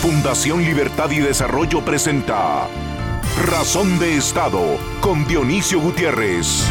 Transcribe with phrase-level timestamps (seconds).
[0.00, 2.66] Fundación Libertad y Desarrollo presenta
[3.44, 6.66] Razón de Estado con Dionisio Gutiérrez.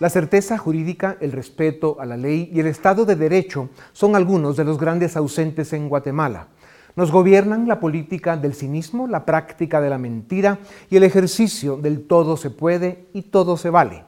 [0.00, 4.56] La certeza jurídica, el respeto a la ley y el Estado de Derecho son algunos
[4.56, 6.48] de los grandes ausentes en Guatemala.
[6.96, 10.58] Nos gobiernan la política del cinismo, la práctica de la mentira
[10.90, 14.02] y el ejercicio del todo se puede y todo se vale.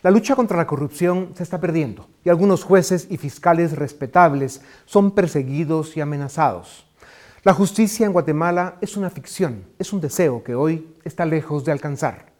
[0.00, 5.10] La lucha contra la corrupción se está perdiendo y algunos jueces y fiscales respetables son
[5.10, 6.86] perseguidos y amenazados.
[7.44, 11.72] La justicia en Guatemala es una ficción, es un deseo que hoy está lejos de
[11.72, 12.32] alcanzar.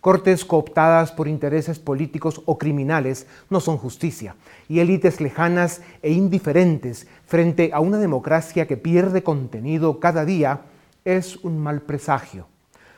[0.00, 4.34] Cortes cooptadas por intereses políticos o criminales no son justicia,
[4.68, 10.62] y élites lejanas e indiferentes frente a una democracia que pierde contenido cada día
[11.04, 12.48] es un mal presagio.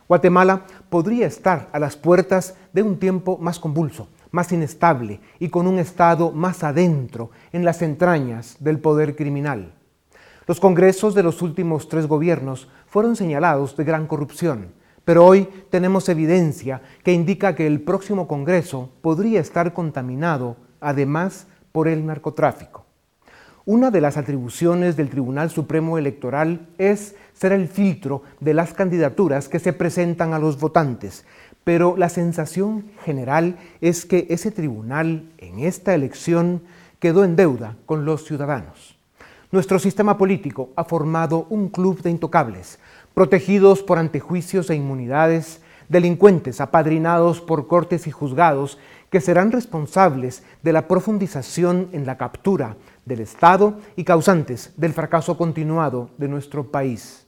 [0.09, 5.67] Guatemala podría estar a las puertas de un tiempo más convulso, más inestable y con
[5.67, 9.75] un Estado más adentro en las entrañas del poder criminal.
[10.51, 14.73] Los congresos de los últimos tres gobiernos fueron señalados de gran corrupción,
[15.05, 21.87] pero hoy tenemos evidencia que indica que el próximo Congreso podría estar contaminado, además, por
[21.87, 22.85] el narcotráfico.
[23.65, 29.49] Una de las atribuciones del Tribunal Supremo Electoral es ser el filtro de las candidaturas
[29.49, 31.27] que se presentan a los votantes,
[31.63, 36.63] pero la sensación general es que ese tribunal en esta elección
[36.99, 38.90] quedó en deuda con los ciudadanos.
[39.53, 42.79] Nuestro sistema político ha formado un club de intocables,
[43.15, 48.79] protegidos por antejuicios e inmunidades, delincuentes apadrinados por cortes y juzgados
[49.11, 55.37] que serán responsables de la profundización en la captura del Estado y causantes del fracaso
[55.37, 57.27] continuado de nuestro país.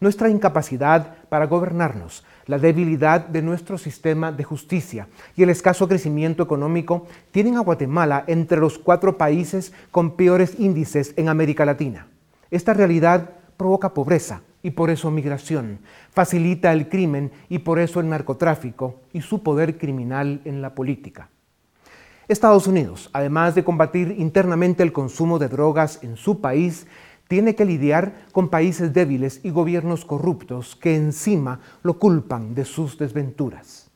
[0.00, 6.42] Nuestra incapacidad para gobernarnos la debilidad de nuestro sistema de justicia y el escaso crecimiento
[6.42, 12.06] económico tienen a Guatemala entre los cuatro países con peores índices en América Latina.
[12.50, 18.08] Esta realidad provoca pobreza y por eso migración, facilita el crimen y por eso el
[18.08, 21.28] narcotráfico y su poder criminal en la política.
[22.28, 26.86] Estados Unidos, además de combatir internamente el consumo de drogas en su país,
[27.28, 32.98] tiene que lidiar con países débiles y gobiernos corruptos que encima lo culpan de sus
[32.98, 33.90] desventuras.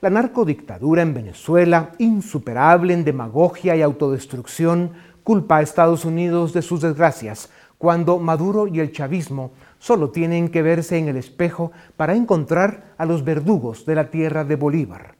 [0.00, 6.80] La narcodictadura en Venezuela, insuperable en demagogia y autodestrucción, culpa a Estados Unidos de sus
[6.80, 12.94] desgracias, cuando Maduro y el chavismo solo tienen que verse en el espejo para encontrar
[12.96, 15.16] a los verdugos de la tierra de Bolívar.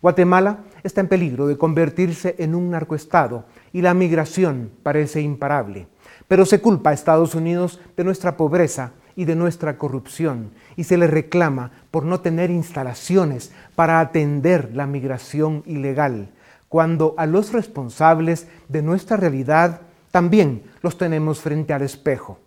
[0.00, 5.88] Guatemala está en peligro de convertirse en un narcoestado y la migración parece imparable.
[6.28, 10.96] Pero se culpa a Estados Unidos de nuestra pobreza y de nuestra corrupción y se
[10.96, 16.30] le reclama por no tener instalaciones para atender la migración ilegal,
[16.68, 19.80] cuando a los responsables de nuestra realidad
[20.12, 22.38] también los tenemos frente al espejo.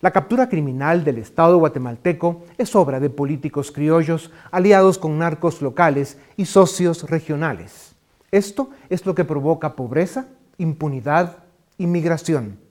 [0.00, 6.18] La captura criminal del Estado guatemalteco es obra de políticos criollos aliados con narcos locales
[6.36, 7.94] y socios regionales.
[8.30, 10.28] Esto es lo que provoca pobreza,
[10.58, 11.38] impunidad
[11.76, 12.63] y migración.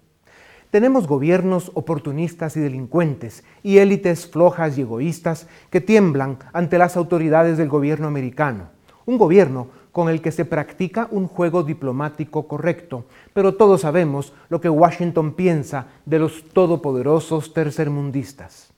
[0.73, 7.59] Tenemos gobiernos oportunistas y delincuentes y élites flojas y egoístas que tiemblan ante las autoridades
[7.59, 8.69] del gobierno americano.
[9.05, 14.61] Un gobierno con el que se practica un juego diplomático correcto, pero todos sabemos lo
[14.61, 18.73] que Washington piensa de los todopoderosos tercermundistas.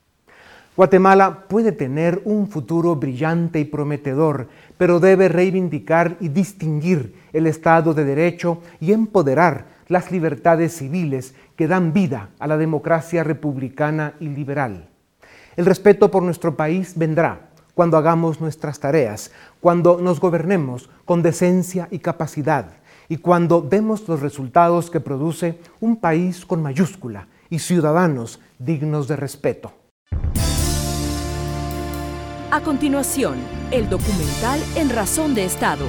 [0.75, 7.93] Guatemala puede tener un futuro brillante y prometedor, pero debe reivindicar y distinguir el Estado
[7.93, 14.29] de Derecho y empoderar las libertades civiles que dan vida a la democracia republicana y
[14.29, 14.89] liberal.
[15.55, 21.87] El respeto por nuestro país vendrá cuando hagamos nuestras tareas, cuando nos gobernemos con decencia
[21.91, 22.77] y capacidad
[23.07, 29.15] y cuando demos los resultados que produce un país con mayúscula y ciudadanos dignos de
[29.15, 29.73] respeto.
[32.51, 33.35] A continuación,
[33.71, 35.85] el documental En Razón de Estado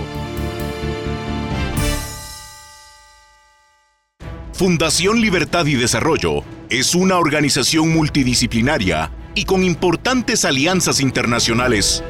[4.56, 12.02] Fundación Libertad y Desarrollo es una organización multidisciplinaria y con importantes alianzas internacionales,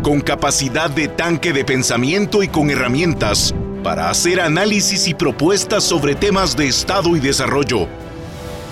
[0.00, 6.14] con capacidad de tanque de pensamiento y con herramientas para hacer análisis y propuestas sobre
[6.14, 7.88] temas de Estado y desarrollo.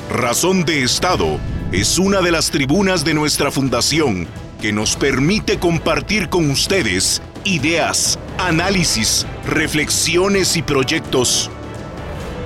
[0.08, 1.40] Razón de Estado
[1.72, 4.28] es una de las tribunas de nuestra fundación
[4.60, 11.50] que nos permite compartir con ustedes ideas, análisis, reflexiones y proyectos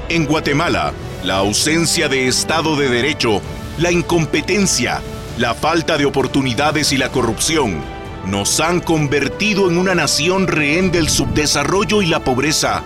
[0.09, 0.93] en Guatemala,
[1.23, 3.41] la ausencia de Estado de Derecho,
[3.79, 5.01] la incompetencia,
[5.39, 11.09] la falta de oportunidades y la corrupción nos han convertido en una nación rehén del
[11.09, 12.83] subdesarrollo y la pobreza,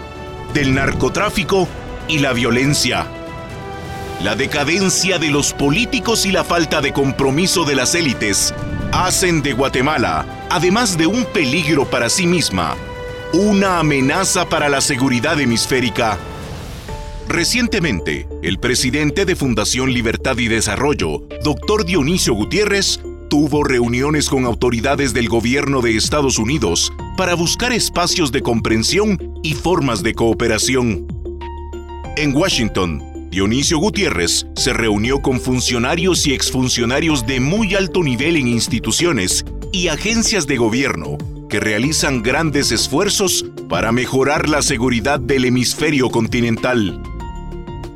[0.52, 1.66] del narcotráfico
[2.08, 3.06] y la violencia.
[4.22, 8.52] la decadencia de los políticos y la falta de compromiso de las élites
[8.92, 12.76] hacen de Guatemala, además de un peligro para sí misma,
[13.32, 16.18] una amenaza para la seguridad hemisférica.
[17.30, 22.98] Recientemente, el presidente de Fundación Libertad y Desarrollo, doctor Dionisio Gutiérrez,
[23.28, 29.54] tuvo reuniones con autoridades del gobierno de Estados Unidos para buscar espacios de comprensión y
[29.54, 31.06] formas de cooperación.
[32.16, 38.48] En Washington, Dionisio Gutiérrez se reunió con funcionarios y exfuncionarios de muy alto nivel en
[38.48, 41.16] instituciones y agencias de gobierno
[41.48, 47.00] que realizan grandes esfuerzos para mejorar la seguridad del hemisferio continental.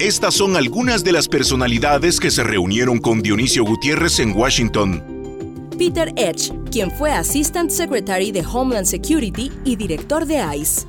[0.00, 5.68] Estas son algunas de las personalidades que se reunieron con Dionisio Gutiérrez en Washington.
[5.78, 10.86] Peter Edge, quien fue Assistant Secretary de Homeland Security y director de ICE.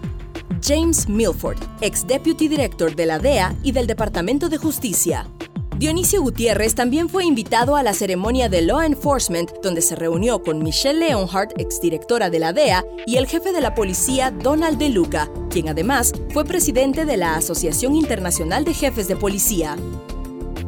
[0.60, 5.28] James Milford, ex Deputy Director de la DEA y del Departamento de Justicia.
[5.78, 10.64] Dionisio Gutiérrez también fue invitado a la ceremonia de Law Enforcement, donde se reunió con
[10.64, 15.30] Michelle Leonhardt, exdirectora de la DEA, y el jefe de la policía, Donald De Luca,
[15.50, 19.76] quien además fue presidente de la Asociación Internacional de Jefes de Policía.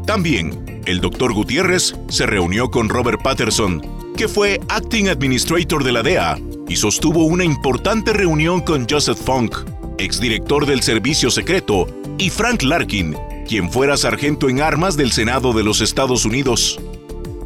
[0.06, 3.82] También, el doctor Gutiérrez se reunió con Robert Patterson,
[4.18, 6.38] que fue Acting Administrator de la DEA,
[6.68, 9.56] y sostuvo una importante reunión con Joseph Funk,
[10.00, 11.88] exdirector del Servicio Secreto,
[12.18, 13.16] y Frank Larkin,
[13.48, 16.80] quien fuera sargento en armas del Senado de los Estados Unidos.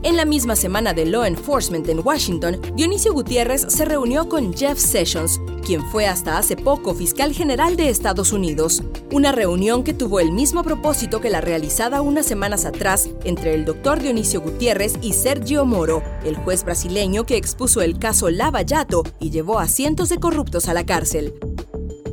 [0.03, 4.79] En la misma semana de Law Enforcement en Washington, Dionisio Gutiérrez se reunió con Jeff
[4.79, 8.81] Sessions, quien fue hasta hace poco fiscal general de Estados Unidos.
[9.11, 13.63] Una reunión que tuvo el mismo propósito que la realizada unas semanas atrás entre el
[13.63, 19.03] doctor Dionisio Gutiérrez y Sergio Moro, el juez brasileño que expuso el caso Lava Jato
[19.19, 21.35] y llevó a cientos de corruptos a la cárcel.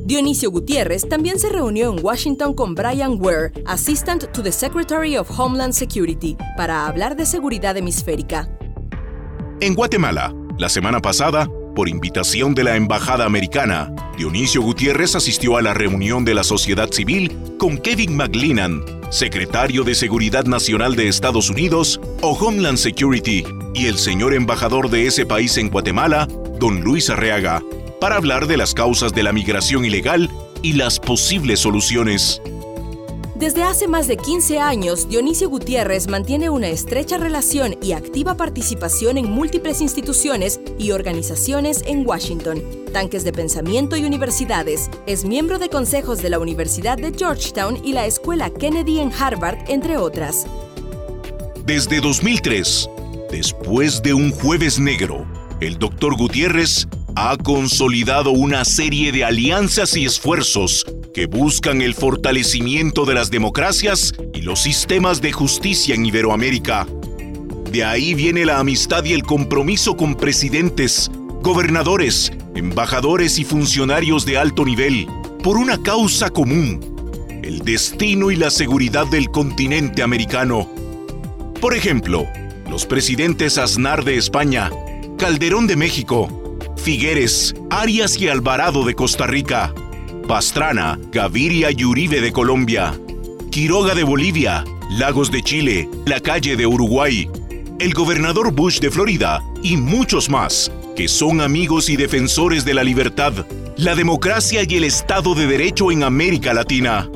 [0.08, 5.28] Dionisio Gutiérrez también se reunió en Washington con Brian Ware, Assistant to the Secretary of
[5.38, 8.48] Homeland Security, para hablar de seguridad hemisférica.
[9.60, 15.62] En Guatemala, la semana pasada, por invitación de la Embajada Americana, Dionisio Gutiérrez asistió a
[15.62, 21.50] la reunión de la sociedad civil con Kevin McLennan, secretario de Seguridad Nacional de Estados
[21.50, 23.44] Unidos o Homeland Security,
[23.74, 26.26] y el señor embajador de ese país en Guatemala,
[26.58, 27.62] don Luis Arreaga,
[28.00, 30.30] para hablar de las causas de la migración ilegal
[30.62, 32.40] y las posibles soluciones.
[33.38, 39.16] Desde hace más de 15 años, Dionisio Gutiérrez mantiene una estrecha relación y activa participación
[39.16, 42.60] en múltiples instituciones y organizaciones en Washington,
[42.92, 44.90] tanques de pensamiento y universidades.
[45.06, 49.58] Es miembro de consejos de la Universidad de Georgetown y la Escuela Kennedy en Harvard,
[49.68, 50.44] entre otras.
[51.64, 52.90] Desde 2003,
[53.30, 55.24] después de un jueves negro,
[55.60, 60.84] el doctor Gutiérrez ha consolidado una serie de alianzas y esfuerzos
[61.14, 66.86] que buscan el fortalecimiento de las democracias y los sistemas de justicia en Iberoamérica.
[67.72, 71.10] De ahí viene la amistad y el compromiso con presidentes,
[71.42, 75.06] gobernadores, embajadores y funcionarios de alto nivel
[75.42, 76.80] por una causa común,
[77.42, 80.68] el destino y la seguridad del continente americano.
[81.60, 82.26] Por ejemplo,
[82.70, 84.70] los presidentes Aznar de España,
[85.18, 86.47] Calderón de México,
[86.78, 89.74] Figueres, Arias y Alvarado de Costa Rica,
[90.26, 92.98] Pastrana, Gaviria y Uribe de Colombia,
[93.50, 97.28] Quiroga de Bolivia, Lagos de Chile, La Calle de Uruguay,
[97.78, 102.84] el gobernador Bush de Florida y muchos más, que son amigos y defensores de la
[102.84, 107.10] libertad, la democracia y el Estado de Derecho en América Latina.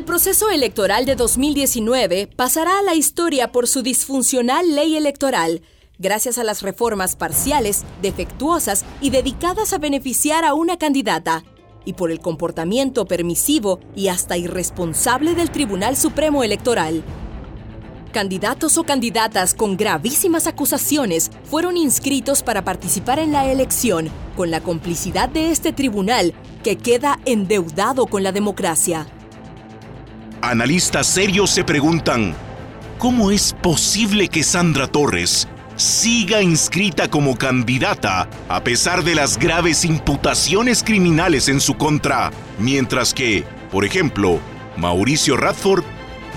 [0.00, 5.60] El proceso electoral de 2019 pasará a la historia por su disfuncional ley electoral,
[5.98, 11.44] gracias a las reformas parciales, defectuosas y dedicadas a beneficiar a una candidata,
[11.84, 17.04] y por el comportamiento permisivo y hasta irresponsable del Tribunal Supremo Electoral.
[18.10, 24.62] Candidatos o candidatas con gravísimas acusaciones fueron inscritos para participar en la elección con la
[24.62, 26.32] complicidad de este tribunal
[26.64, 29.06] que queda endeudado con la democracia.
[30.42, 32.34] Analistas serios se preguntan,
[32.96, 39.84] ¿cómo es posible que Sandra Torres siga inscrita como candidata a pesar de las graves
[39.84, 44.40] imputaciones criminales en su contra, mientras que, por ejemplo,
[44.78, 45.84] Mauricio Radford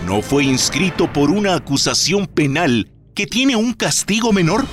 [0.05, 4.65] no fue inscrito por una acusación penal que tiene un castigo menor?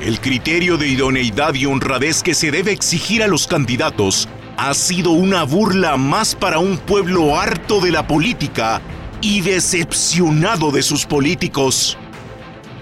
[0.00, 5.10] El criterio de idoneidad y honradez que se debe exigir a los candidatos ha sido
[5.10, 8.80] una burla más para un pueblo harto de la política
[9.20, 11.96] y decepcionado de sus políticos.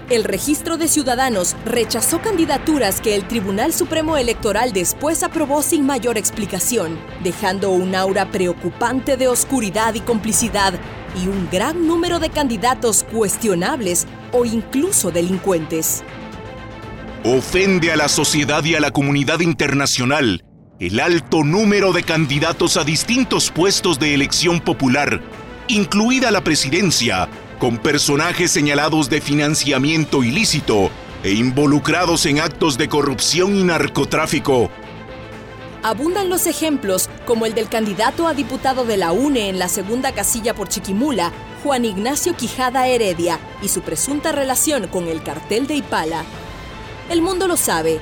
[0.09, 6.17] El registro de ciudadanos rechazó candidaturas que el Tribunal Supremo Electoral después aprobó sin mayor
[6.17, 10.73] explicación, dejando un aura preocupante de oscuridad y complicidad
[11.21, 16.03] y un gran número de candidatos cuestionables o incluso delincuentes.
[17.23, 20.43] Ofende a la sociedad y a la comunidad internacional
[20.81, 25.21] el alto número de candidatos a distintos puestos de elección popular,
[25.67, 30.89] incluida la presidencia, con personajes señalados de financiamiento ilícito
[31.21, 34.71] e involucrados en actos de corrupción y narcotráfico.
[35.83, 40.13] Abundan los ejemplos, como el del candidato a diputado de la UNE en la segunda
[40.13, 45.75] casilla por Chiquimula, Juan Ignacio Quijada Heredia, y su presunta relación con el cartel de
[45.75, 46.23] Ipala.
[47.07, 47.99] El mundo lo sabe.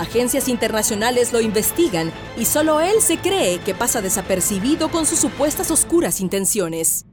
[0.00, 5.70] Agencias internacionales lo investigan y solo él se cree que pasa desapercibido con sus supuestas
[5.70, 7.04] oscuras intenciones.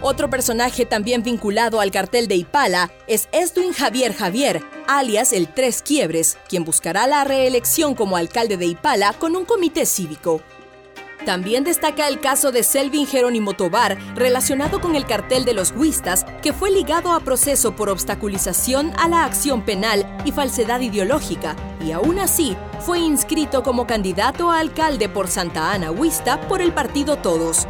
[0.00, 5.82] Otro personaje también vinculado al cartel de Ipala es Edwin Javier Javier, alias el Tres
[5.82, 10.40] Quiebres, quien buscará la reelección como alcalde de Ipala con un comité cívico.
[11.24, 16.24] También destaca el caso de Selvin Jerónimo Tobar, relacionado con el cartel de los Huistas,
[16.42, 21.92] que fue ligado a proceso por obstaculización a la acción penal y falsedad ideológica, y
[21.92, 27.16] aún así fue inscrito como candidato a alcalde por Santa Ana Huista por el partido
[27.16, 27.66] Todos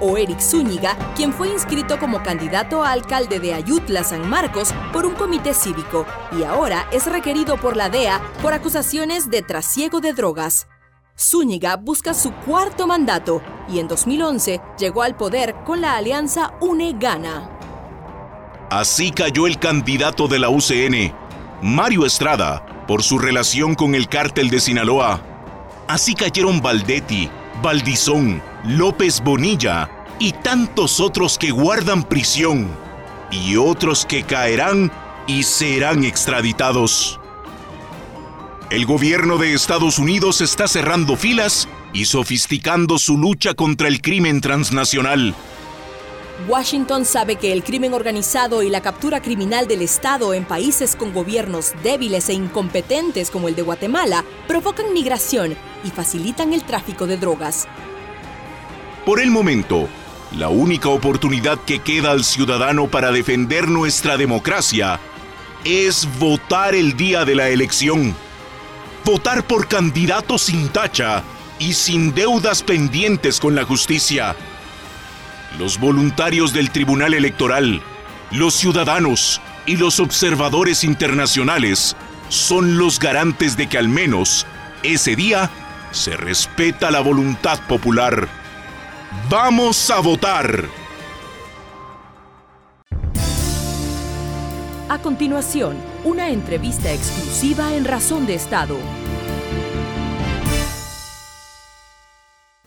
[0.00, 5.06] o Eric Zúñiga, quien fue inscrito como candidato a alcalde de Ayutla, San Marcos, por
[5.06, 6.06] un comité cívico
[6.38, 10.68] y ahora es requerido por la DEA por acusaciones de trasiego de drogas.
[11.20, 16.94] Zúñiga busca su cuarto mandato y en 2011 llegó al poder con la alianza UNE
[16.96, 17.50] Gana.
[18.70, 21.12] Así cayó el candidato de la UCN,
[21.60, 25.20] Mario Estrada, por su relación con el cártel de Sinaloa.
[25.88, 27.28] Así cayeron Valdetti,
[27.62, 32.68] Valdizón, López Bonilla y tantos otros que guardan prisión
[33.32, 34.92] y otros que caerán
[35.26, 37.18] y serán extraditados.
[38.70, 44.42] El gobierno de Estados Unidos está cerrando filas y sofisticando su lucha contra el crimen
[44.42, 45.34] transnacional.
[46.46, 51.14] Washington sabe que el crimen organizado y la captura criminal del Estado en países con
[51.14, 57.16] gobiernos débiles e incompetentes como el de Guatemala provocan migración y facilitan el tráfico de
[57.16, 57.66] drogas.
[59.06, 59.88] Por el momento,
[60.36, 65.00] la única oportunidad que queda al ciudadano para defender nuestra democracia
[65.64, 68.27] es votar el día de la elección.
[69.08, 71.22] Votar por candidatos sin tacha
[71.58, 74.36] y sin deudas pendientes con la justicia.
[75.58, 77.80] Los voluntarios del Tribunal Electoral,
[78.32, 81.96] los ciudadanos y los observadores internacionales
[82.28, 84.46] son los garantes de que al menos
[84.82, 85.48] ese día
[85.90, 88.28] se respeta la voluntad popular.
[89.30, 90.66] Vamos a votar.
[94.90, 98.76] A continuación, una entrevista exclusiva en Razón de Estado.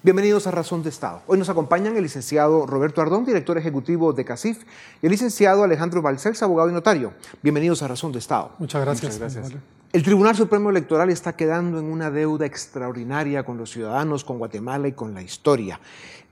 [0.03, 1.21] Bienvenidos a Razón de Estado.
[1.27, 4.63] Hoy nos acompañan el licenciado Roberto Ardón, director ejecutivo de CACIF,
[5.01, 7.13] y el licenciado Alejandro Balcells, abogado y notario.
[7.41, 8.51] Bienvenidos a Razón de Estado.
[8.59, 9.13] Muchas gracias.
[9.13, 9.61] Muchas gracias.
[9.93, 14.88] El Tribunal Supremo Electoral está quedando en una deuda extraordinaria con los ciudadanos, con Guatemala
[14.88, 15.79] y con la historia.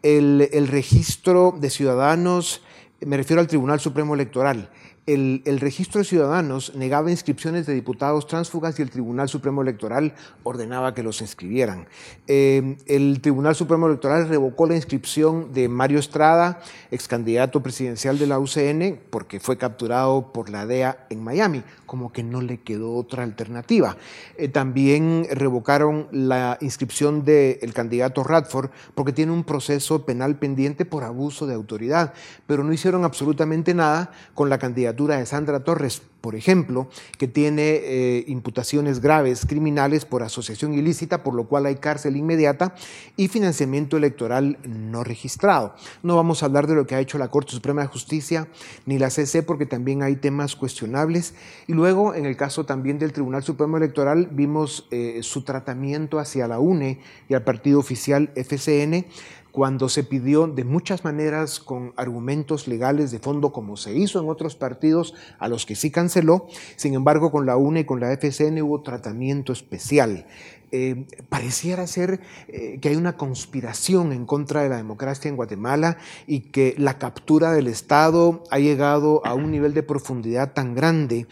[0.02, 2.62] El, el registro de ciudadanos,
[3.02, 4.70] me refiero al Tribunal Supremo Electoral,
[5.06, 10.14] el, registro de ciudadanos negaba inscripciones de diputados tránsfugas y el Tribunal Supremo Electoral
[10.44, 11.88] ordenaba que los inscribieran.
[12.28, 18.28] Eh, el Tribunal Supremo Electoral revocó la inscripción de Mario Estrada, ex candidato presidencial de
[18.28, 22.96] la UCN, porque fue capturado por la DEA en Miami, como que no le quedó
[22.96, 23.98] otra alternativa.
[24.38, 31.04] Eh, también revocaron la inscripción del candidato Radford porque tiene un proceso penal pendiente por
[31.04, 32.14] abuso de autoridad,
[32.46, 34.60] pero no hicieron absolutamente nada con la
[34.94, 41.34] de Sandra Torres, por ejemplo, que tiene eh, imputaciones graves criminales por asociación ilícita, por
[41.34, 42.76] lo cual hay cárcel inmediata
[43.16, 45.76] y financiamiento electoral no registrado.
[46.04, 48.48] No vamos a hablar de lo que ha hecho la Corte Suprema de Justicia
[48.86, 51.34] ni la CC porque también hay temas cuestionables.
[51.68, 56.48] Y luego, en el caso también del Tribunal Supremo Electoral, vimos eh, su tratamiento hacia
[56.48, 59.06] la UNE y al partido oficial FCN
[59.52, 64.30] cuando se pidió de muchas maneras con argumentos legales de fondo, como se hizo en
[64.30, 68.12] otros partidos a los que sí canceló, sin embargo con la UNE y con la
[68.12, 70.26] FCN hubo tratamiento especial.
[70.72, 75.98] Eh, pareciera ser eh, que hay una conspiración en contra de la democracia en Guatemala
[76.28, 81.26] y que la captura del Estado ha llegado a un nivel de profundidad tan grande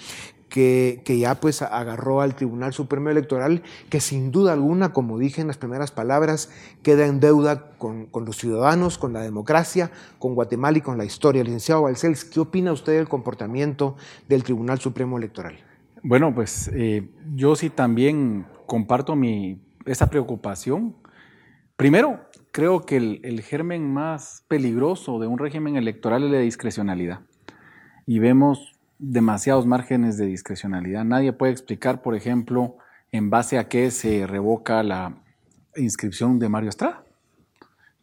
[0.49, 5.47] que, ya pues agarró al Tribunal Supremo Electoral, que sin duda alguna, como dije en
[5.47, 6.49] las primeras palabras,
[6.83, 11.43] queda en deuda con, los ciudadanos, con la democracia, con Guatemala y con la historia.
[11.43, 13.95] Licenciado Balcells, ¿qué opina usted del comportamiento
[14.27, 15.57] del Tribunal Supremo Electoral?
[16.03, 20.95] Bueno, pues eh, yo sí también comparto mi, esa preocupación.
[21.75, 27.21] Primero, creo que el germen más peligroso de un régimen electoral es la discrecionalidad.
[28.05, 31.05] Y vemos demasiados márgenes de discrecionalidad.
[31.05, 32.77] Nadie puede explicar, por ejemplo,
[33.11, 35.21] en base a qué se revoca la
[35.75, 37.03] inscripción de Mario Estrada.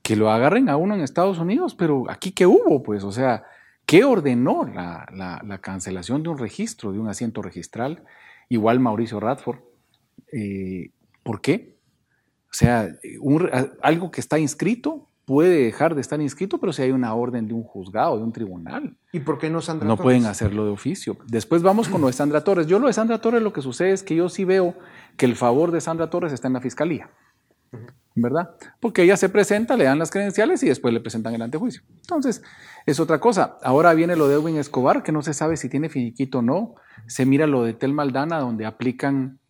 [0.03, 3.45] Que lo agarren a uno en Estados Unidos, pero aquí qué hubo, pues, o sea,
[3.87, 8.05] ¿qué ordenó la, cancelación de un registro, de un asiento registral?
[8.49, 9.61] Igual Mauricio Radford.
[10.33, 10.91] Eh,
[11.23, 11.79] ¿Por qué?
[12.51, 12.89] O sea,
[13.83, 17.55] algo que está inscrito puede dejar de estar inscrito, pero si hay una orden de
[17.55, 18.97] un juzgado, de un tribunal.
[19.13, 21.17] ¿Y por qué no Sandra No pueden hacerlo de oficio.
[21.27, 22.67] Después vamos con lo de Sandra Torres.
[22.67, 24.75] Yo lo de Sandra Torres lo que sucede es que yo sí veo
[25.17, 27.11] que el favor de Sandra Torres está en la fiscalía.
[28.17, 28.55] ¿Verdad?
[28.79, 31.83] Porque ella se presenta, le dan las credenciales y después le presentan el antejuicio.
[31.97, 32.43] Entonces,
[32.87, 33.59] es otra cosa.
[33.63, 36.77] Ahora viene lo de Edwin Escobar, que no se sabe si tiene finiquito o no.
[37.07, 39.41] Se mira lo de Tel Maldana, donde aplican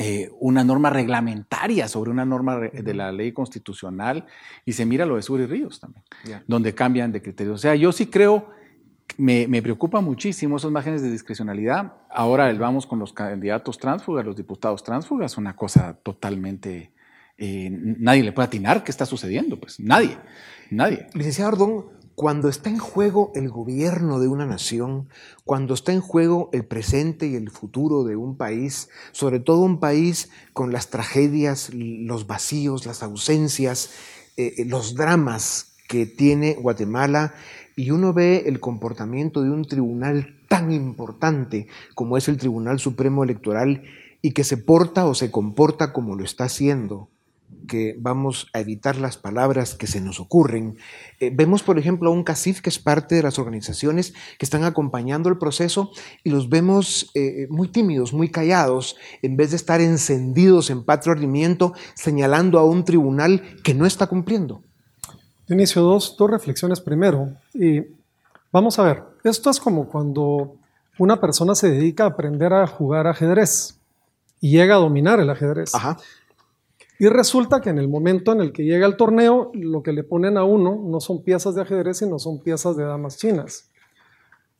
[0.00, 4.26] eh, una norma reglamentaria sobre una norma de la ley constitucional
[4.64, 6.04] y se mira lo de Sur y Ríos también,
[6.46, 7.56] donde cambian de criterios.
[7.56, 8.48] O sea, yo sí creo,
[9.16, 11.94] me, me preocupa muchísimo esos márgenes de discrecionalidad.
[12.10, 16.92] Ahora vamos con los candidatos tránsfugas, los diputados tránsfugas, una cosa totalmente...
[17.40, 20.16] Eh, nadie le puede atinar qué está sucediendo, pues nadie,
[20.70, 21.06] nadie.
[21.14, 21.86] Licenciado Ardón,
[22.18, 25.08] cuando está en juego el gobierno de una nación,
[25.44, 29.78] cuando está en juego el presente y el futuro de un país, sobre todo un
[29.78, 33.90] país con las tragedias, los vacíos, las ausencias,
[34.36, 37.34] eh, eh, los dramas que tiene Guatemala,
[37.76, 43.22] y uno ve el comportamiento de un tribunal tan importante como es el Tribunal Supremo
[43.22, 43.84] Electoral
[44.22, 47.10] y que se porta o se comporta como lo está haciendo,
[47.68, 50.78] que vamos a evitar las palabras que se nos ocurren.
[51.20, 54.64] Eh, vemos, por ejemplo, a un CACIF que es parte de las organizaciones que están
[54.64, 55.90] acompañando el proceso
[56.24, 61.12] y los vemos eh, muy tímidos, muy callados, en vez de estar encendidos en patrio
[61.12, 64.62] ardimiento, señalando a un tribunal que no está cumpliendo.
[65.48, 67.34] Inicio dos, dos reflexiones primero.
[67.54, 67.82] Y
[68.52, 70.56] vamos a ver, esto es como cuando
[70.98, 73.78] una persona se dedica a aprender a jugar ajedrez
[74.40, 75.74] y llega a dominar el ajedrez.
[75.74, 75.96] Ajá.
[76.98, 80.02] Y resulta que en el momento en el que llega el torneo, lo que le
[80.02, 83.70] ponen a uno no son piezas de ajedrez, sino son piezas de damas chinas.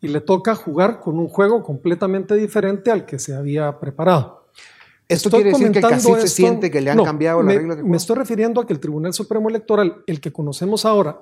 [0.01, 4.46] Y le toca jugar con un juego completamente diferente al que se había preparado.
[5.09, 7.88] ¿Esto quiere decir que casi se siente que le han cambiado la regla de juego?
[7.88, 11.18] Me estoy refiriendo a que el Tribunal Supremo Electoral, el que conocemos ahora,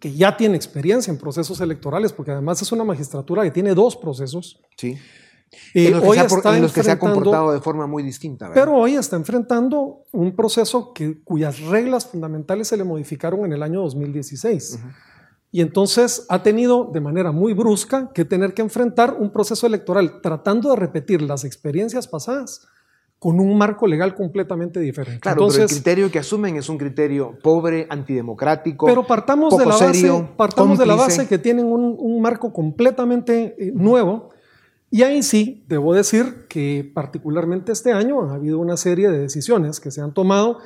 [0.00, 3.94] que ya tiene experiencia en procesos electorales, porque además es una magistratura que tiene dos
[3.94, 4.98] procesos, sí
[5.74, 8.50] en los, hoy que, se ha, los que se ha comportado de forma muy distinta.
[8.52, 13.62] Pero hoy está enfrentando un proceso que, cuyas reglas fundamentales se le modificaron en el
[13.62, 14.80] año 2016.
[15.52, 20.20] Y entonces ha tenido de manera muy brusca que tener que enfrentar un proceso electoral
[20.20, 22.66] tratando de repetir las experiencias pasadas
[23.18, 25.20] con un marco legal completamente diferente.
[25.20, 28.84] Claro, Entonces, pero el criterio que asumen es un criterio pobre, antidemocrático.
[28.86, 33.56] Pero partamos de la base, partamos de la base que tienen un, un marco completamente
[33.58, 34.30] eh, nuevo
[34.90, 39.80] y ahí sí, debo decir que particularmente este año ha habido una serie de decisiones
[39.80, 40.60] que se han tomado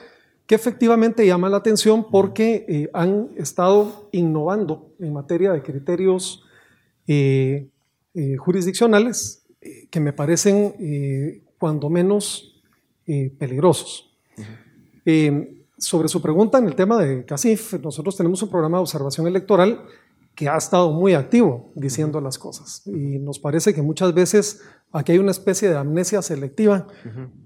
[0.50, 6.42] que efectivamente llaman la atención porque eh, han estado innovando en materia de criterios
[7.06, 7.68] eh,
[8.14, 9.46] eh, jurisdiccionales
[9.90, 12.60] que me parecen cuando menos
[13.38, 14.10] peligrosos.
[15.78, 19.84] sobre su pregunta en el tema de CACIF, nosotros tenemos un programa de observación electoral
[20.40, 22.80] que ha estado muy activo diciendo las cosas.
[22.86, 26.86] Y nos parece que muchas veces aquí hay una especie de amnesia selectiva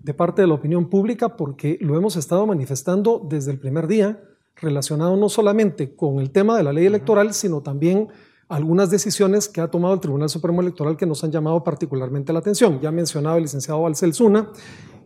[0.00, 4.22] de parte de la opinión pública porque lo hemos estado manifestando desde el primer día,
[4.54, 8.10] relacionado no solamente con el tema de la ley electoral, sino también
[8.48, 12.38] algunas decisiones que ha tomado el Tribunal Supremo Electoral que nos han llamado particularmente la
[12.38, 12.80] atención.
[12.80, 14.50] Ya mencionado el licenciado Balcel Zuna,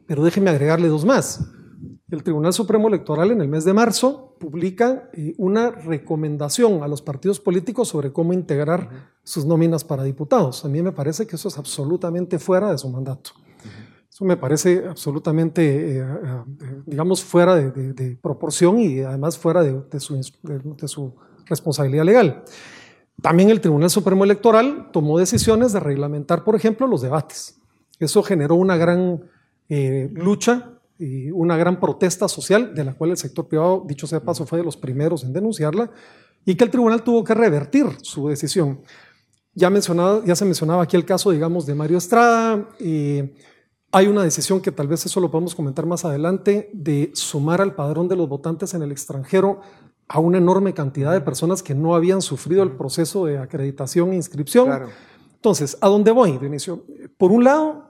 [0.06, 1.40] pero déjeme agregarle dos más.
[2.10, 7.02] El Tribunal Supremo Electoral en el mes de marzo publica eh, una recomendación a los
[7.02, 10.64] partidos políticos sobre cómo integrar sus nóminas para diputados.
[10.64, 13.32] A mí me parece que eso es absolutamente fuera de su mandato.
[14.10, 20.18] Eso me parece absolutamente, eh, eh, digamos, fuera de, proporción y además fuera de, su,
[20.42, 22.42] de su responsabilidad legal.
[23.20, 27.60] También el Tribunal Supremo Electoral tomó decisiones de reglamentar, por ejemplo, los debates.
[28.00, 29.24] Eso generó una gran
[29.68, 34.46] lucha y una gran protesta social, de la cual el sector privado, dicho sea paso,
[34.46, 35.90] fue de los primeros en denunciarla,
[36.44, 38.80] y que el tribunal tuvo que revertir su decisión.
[39.54, 42.68] Ya, mencionado, ya se mencionaba aquí el caso, digamos, de Mario Estrada.
[43.90, 47.74] hay una decisión que tal vez eso lo podemos comentar más adelante, de sumar al
[47.74, 49.60] padrón de los votantes en el extranjero
[50.08, 54.16] a una enorme cantidad de personas que no habían sufrido el proceso de acreditación e
[54.16, 54.88] inscripción.
[55.34, 56.84] Entonces, ¿a dónde voy, Dionisio?
[57.16, 57.87] Por un lado,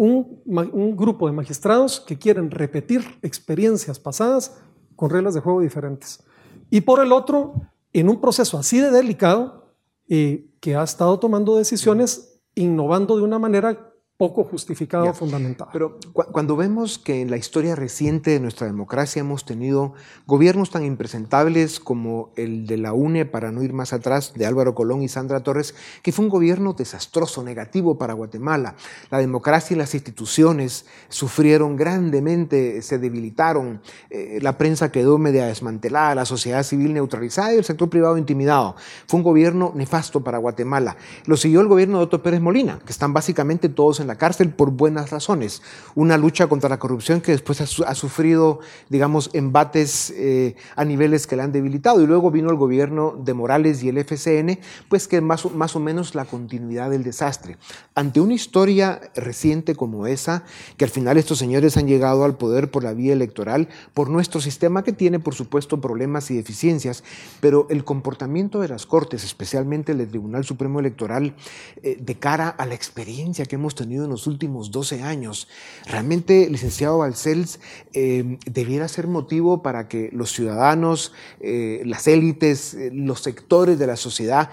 [0.00, 4.58] un, grupo de magistrados que quieren repetir experiencias pasadas
[4.96, 6.24] con reglas de juego diferentes.
[6.70, 7.54] Y por el otro,
[7.92, 9.74] en un proceso así de delicado,
[10.08, 13.89] eh, que ha estado tomando decisiones innovando de una manera
[14.20, 15.70] poco justificado o fundamentado.
[15.72, 19.94] Pero cuando vemos que en la historia reciente de nuestra democracia hemos tenido
[20.26, 24.74] gobiernos tan impresentables como el de la UNE, para no ir más atrás, de Álvaro
[24.74, 28.74] Colón y Sandra Torres, que fue un gobierno desastroso, negativo para Guatemala.
[29.10, 33.80] La democracia y las instituciones sufrieron grandemente, se debilitaron,
[34.10, 38.76] eh, la prensa quedó media desmantelada, la sociedad civil neutralizada y el sector privado intimidado.
[39.06, 40.98] Fue un gobierno nefasto para Guatemala.
[41.24, 44.50] Lo siguió el gobierno de Otto Pérez Molina, que están básicamente todos en la cárcel
[44.50, 45.62] por buenas razones.
[45.94, 51.36] Una lucha contra la corrupción que después ha, sufrido, digamos, embates eh, a niveles que
[51.36, 52.02] la han debilitado.
[52.02, 55.80] Y luego vino el gobierno de Morales y el FCN, pues que más, más o
[55.80, 57.56] menos la continuidad del desastre.
[57.94, 60.42] Ante una historia reciente como esa,
[60.76, 64.40] que al final estos señores han llegado al poder por la vía electoral, por nuestro
[64.40, 67.04] sistema que tiene, por supuesto, problemas y deficiencias,
[67.40, 71.36] pero el comportamiento de las Cortes, especialmente el del Tribunal Supremo Electoral,
[71.82, 75.48] eh, de cara a la experiencia que hemos tenido en los últimos 12 años.
[75.86, 77.60] Realmente, licenciado Balcells,
[77.92, 83.86] eh, debiera ser motivo para que los ciudadanos, eh, las élites, eh, los sectores de
[83.86, 84.50] la sociedad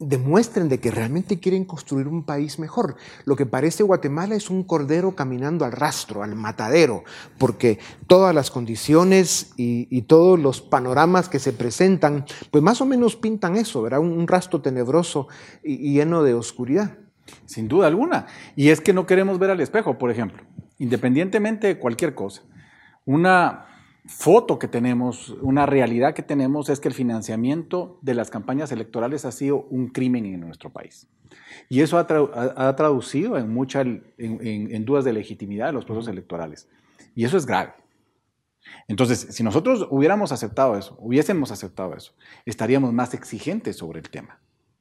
[0.00, 2.96] demuestren de que realmente quieren construir un país mejor.
[3.24, 7.04] Lo que parece Guatemala es un cordero caminando al rastro, al matadero,
[7.38, 7.78] porque
[8.08, 13.56] todas las condiciones y, todos los panoramas que se presentan, pues más o menos pintan
[13.56, 14.00] eso, ¿verdad?
[14.00, 15.28] Un, rastro tenebroso
[15.62, 16.98] y lleno de oscuridad.
[17.46, 18.26] Sin duda alguna.
[18.56, 20.42] Y es que no queremos ver al espejo, por ejemplo,
[20.78, 22.42] independientemente de cualquier cosa.
[23.04, 23.66] Una
[24.06, 29.24] foto que tenemos, una realidad que tenemos es que el financiamiento de las campañas electorales
[29.24, 31.08] ha sido un crimen en nuestro país.
[31.68, 36.68] Y eso ha, traducido en, mucha, en, dudas de legitimidad de los procesos electorales.
[37.14, 37.74] Y eso es grave.
[38.88, 42.12] Entonces, si nosotros hubiéramos aceptado eso, hubiésemos aceptado eso,
[42.44, 44.40] estaríamos más exigentes sobre el tema.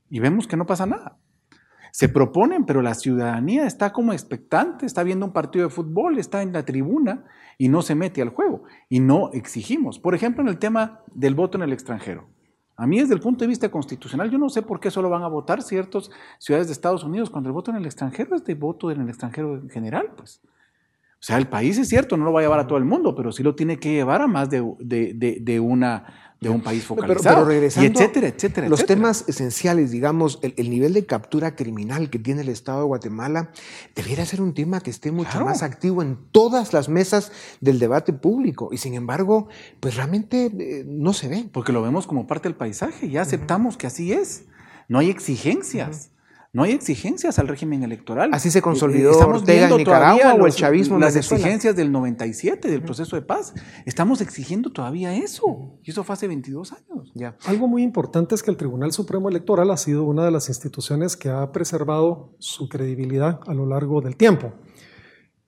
[0.10, 1.18] Y vemos que no pasa nada
[1.91, 6.41] se proponen, pero la ciudadanía está como expectante, está viendo un partido de fútbol, está
[6.41, 7.25] en la tribuna
[7.58, 8.63] y no se mete al juego.
[8.89, 9.99] Y no exigimos.
[9.99, 12.28] Por ejemplo, en el tema del voto en el extranjero.
[12.75, 15.23] A mí desde el punto de vista constitucional, yo no sé por qué solo van
[15.23, 18.56] a votar ciertas ciudades de Estados Unidos cuando el voto en el extranjero es de
[18.56, 20.41] voto en el extranjero en general, pues.
[21.21, 23.13] O sea, el país es cierto, no lo va a llevar a todo el mundo,
[23.13, 27.38] pero sí lo tiene que llevar a más de, de una de un país focalizado.
[27.38, 28.69] Pero, regresando, etcétera, etcétera.
[28.69, 33.52] Los temas esenciales, digamos, el, nivel de captura criminal que tiene el Estado de Guatemala,
[33.95, 38.13] debiera ser un tema que esté mucho más activo en todas las mesas del debate
[38.13, 38.69] público.
[38.71, 39.49] Y sin embargo,
[39.80, 41.49] pues realmente eh, no se ve.
[41.52, 44.45] Porque lo vemos como parte del paisaje, ya aceptamos que así es.
[44.88, 46.12] No hay exigencias.
[46.52, 48.32] No hay exigencias al régimen electoral.
[48.34, 52.72] Así se consolidó Estamos Ortega en Nicaragua o el chavismo en Las exigencias del 97,
[52.72, 53.54] del proceso de paz.
[53.86, 55.78] Estamos exigiendo todavía eso.
[55.84, 57.12] Y eso fue hace 22 años.
[57.14, 57.38] Ya.
[57.46, 61.16] Algo muy importante es que el Tribunal Supremo Electoral ha sido una de las instituciones
[61.16, 64.54] que ha preservado su credibilidad a lo largo del tiempo.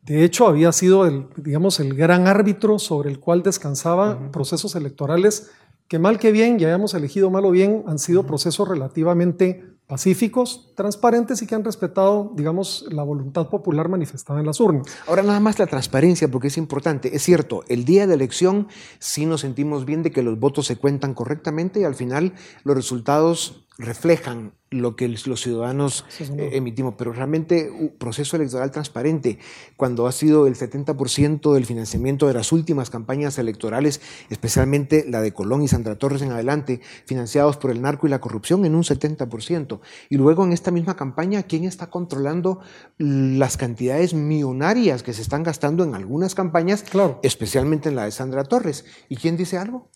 [0.03, 5.49] De hecho, había sido el, digamos, el gran árbitro sobre el cual descansaban procesos electorales
[5.87, 10.71] que mal que bien, ya hayamos elegido mal o bien, han sido procesos relativamente pacíficos,
[10.75, 14.87] transparentes y que han respetado, digamos, la voluntad popular manifestada en las urnas.
[15.07, 17.15] Ahora nada más la transparencia, porque es importante.
[17.15, 18.67] Es cierto, el día de elección
[18.99, 22.75] sí nos sentimos bien de que los votos se cuentan correctamente y al final los
[22.75, 29.37] resultados reflejan lo que los ciudadanos eh, emitimos, pero realmente un proceso electoral transparente,
[29.75, 35.33] cuando ha sido el 70% del financiamiento de las últimas campañas electorales, especialmente la de
[35.33, 38.83] Colón y Sandra Torres en adelante, financiados por el narco y la corrupción en un
[38.83, 39.81] 70%.
[40.09, 42.59] Y luego en esta misma campaña, ¿quién está controlando
[42.97, 47.19] las cantidades millonarias que se están gastando en algunas campañas, claro.
[47.23, 48.85] especialmente en la de Sandra Torres?
[49.09, 49.89] ¿Y quién dice algo?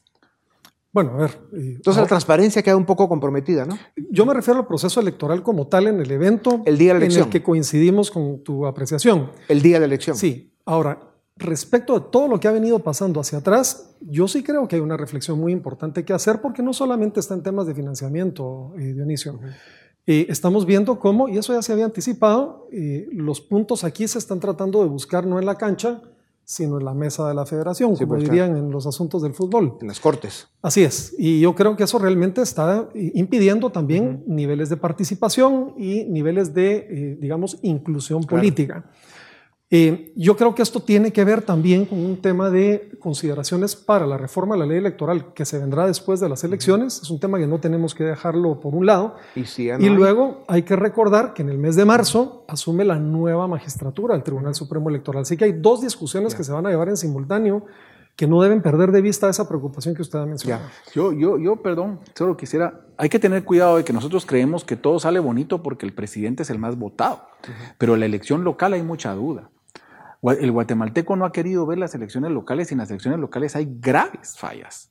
[0.96, 1.38] Bueno, a ver.
[1.52, 3.78] Entonces la transparencia queda un poco comprometida, ¿no?
[4.12, 7.06] Yo me refiero al proceso electoral como tal en el evento el día de la
[7.06, 7.24] elección.
[7.24, 9.30] en el que coincidimos con tu apreciación.
[9.50, 10.16] El día de la elección.
[10.16, 10.54] Sí.
[10.64, 10.98] Ahora,
[11.36, 14.82] respecto de todo lo que ha venido pasando hacia atrás, yo sí creo que hay
[14.82, 18.94] una reflexión muy importante que hacer porque no solamente está en temas de financiamiento, eh,
[18.94, 19.38] Dionisio.
[20.08, 24.18] Eh, estamos viendo cómo, y eso ya se había anticipado, eh, los puntos aquí se
[24.18, 26.02] están tratando de buscar no en la cancha,
[26.46, 29.78] sino en la mesa de la federación, como pues, dirían en los asuntos del fútbol.
[29.82, 30.48] En las cortes.
[30.62, 31.14] Así es.
[31.18, 36.88] Y yo creo que eso realmente está impidiendo también niveles de participación y niveles de,
[36.90, 38.86] eh, digamos, inclusión política.
[39.78, 44.08] Eh, yo creo que esto tiene que ver también con un tema de consideraciones para
[44.08, 47.02] la reforma de la ley electoral que se vendrá después de las elecciones.
[47.02, 49.16] Es un tema que no tenemos que dejarlo por un lado.
[49.36, 54.14] Y, luego hay que recordar que en el mes de marzo asume la nueva magistratura
[54.14, 55.24] del Tribunal Supremo Electoral.
[55.24, 57.66] Así que hay dos discusiones que se van a llevar en simultáneo
[58.16, 60.64] que no deben perder de vista esa preocupación que usted ha mencionado.
[60.94, 64.78] Yo, yo, yo, perdón, solo quisiera, hay que tener cuidado de que nosotros creemos que
[64.78, 67.28] todo sale bonito porque el presidente es el más votado,
[67.78, 69.50] pero en la elección local hay mucha duda.
[70.32, 73.68] El guatemalteco no ha querido ver las elecciones locales y en las elecciones locales hay
[73.80, 74.90] graves fallas.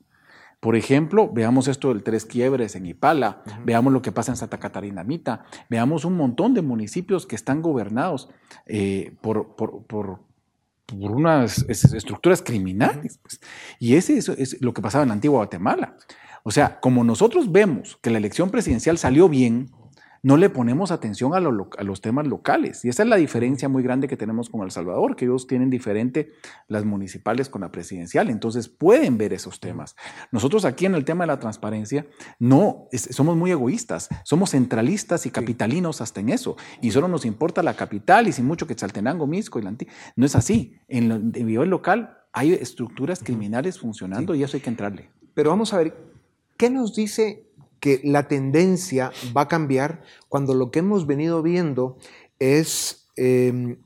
[0.59, 4.57] Por ejemplo, veamos esto del tres quiebres en Ipala, veamos lo que pasa en Santa
[4.57, 8.29] Catarina Mita, veamos un montón de municipios que están gobernados
[8.65, 10.19] eh, por, por,
[10.91, 13.19] unas estructuras criminales.
[13.21, 13.39] Pues.
[13.79, 15.97] Y ese es lo que pasaba en la antigua Guatemala.
[16.43, 19.71] O sea, como nosotros vemos que la elección presidencial salió bien,
[20.25, 22.83] no le ponemos atención a, los temas locales.
[22.83, 25.69] Y esa es la diferencia muy grande que tenemos con El Salvador, que ellos tienen
[25.69, 26.31] diferente
[26.67, 28.31] las municipales con la presidencial.
[28.31, 29.95] Entonces pueden ver esos temas.
[30.31, 32.07] Nosotros aquí en el tema de la transparencia
[32.39, 36.55] no somos muy egoístas, somos centralistas y capitalinos hasta en eso.
[36.81, 39.75] Y solo nos importa la capital y sin mucho que Chaltenango, Misco y la
[40.15, 40.79] No es así.
[40.87, 45.11] En el nivel local hay estructuras criminales funcionando y eso hay que entrarle.
[45.35, 45.95] Pero vamos a ver,
[46.57, 47.44] ¿qué nos dice
[47.85, 51.99] que la tendencia va a cambiar cuando lo que hemos venido viendo
[52.39, 53.77] es em,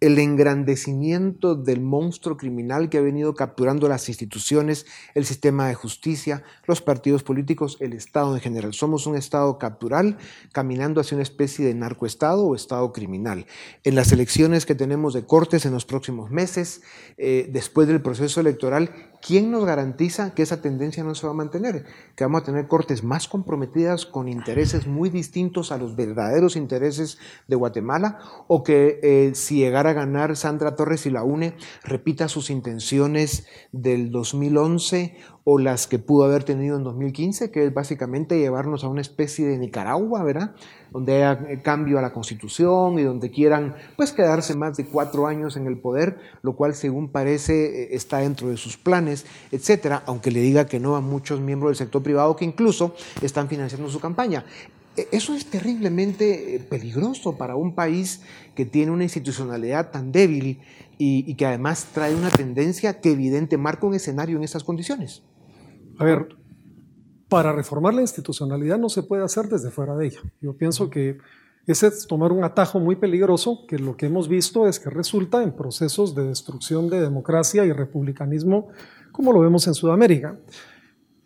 [0.00, 6.42] el engrandecimiento del monstruo criminal que ha venido capturando las instituciones, el sistema de justicia,
[6.66, 8.72] los partidos políticos, el Estado en general.
[8.72, 10.16] Somos un Estado captural
[10.52, 13.46] caminando hacia una especie de narcoestado o Estado criminal.
[13.84, 16.80] En las elecciones que tenemos de cortes en los próximos meses,
[17.18, 21.36] eh, después del proceso electoral, ¿quién nos garantiza que esa tendencia no se va a
[21.36, 21.84] mantener?
[22.16, 27.18] Que vamos a tener cortes más comprometidas con intereses muy distintos a los verdaderos intereses
[27.48, 32.50] de Guatemala o que eh, si llegara ganar Sandra Torres y la UNE repita sus
[32.50, 38.84] intenciones del 2011 o las que pudo haber tenido en 2015, que es básicamente llevarnos
[38.84, 40.54] a una especie de Nicaragua, ¿verdad?
[40.90, 45.26] Donde haya eh, cambio a la constitución y donde quieran pues quedarse más de cuatro
[45.26, 50.02] años en el poder, lo cual según parece eh, está dentro de sus planes, etcétera,
[50.06, 53.88] aunque le diga que no a muchos miembros del sector privado que incluso están financiando
[53.88, 54.44] su campaña.
[54.96, 58.22] E, eso es terriblemente eh, peligroso para un país
[58.54, 60.60] que tiene una institucionalidad tan débil
[60.98, 65.22] y, que además trae una tendencia que evidente marca un escenario en esas condiciones.
[65.98, 66.36] A ver,
[67.28, 70.20] para reformar la institucionalidad no se puede hacer desde fuera de ella.
[70.42, 71.16] Yo pienso que
[71.66, 75.42] ese es tomar un atajo muy peligroso que lo que hemos visto es que resulta
[75.42, 78.68] en procesos de destrucción de democracia y republicanismo
[79.12, 80.38] como lo vemos en Sudamérica.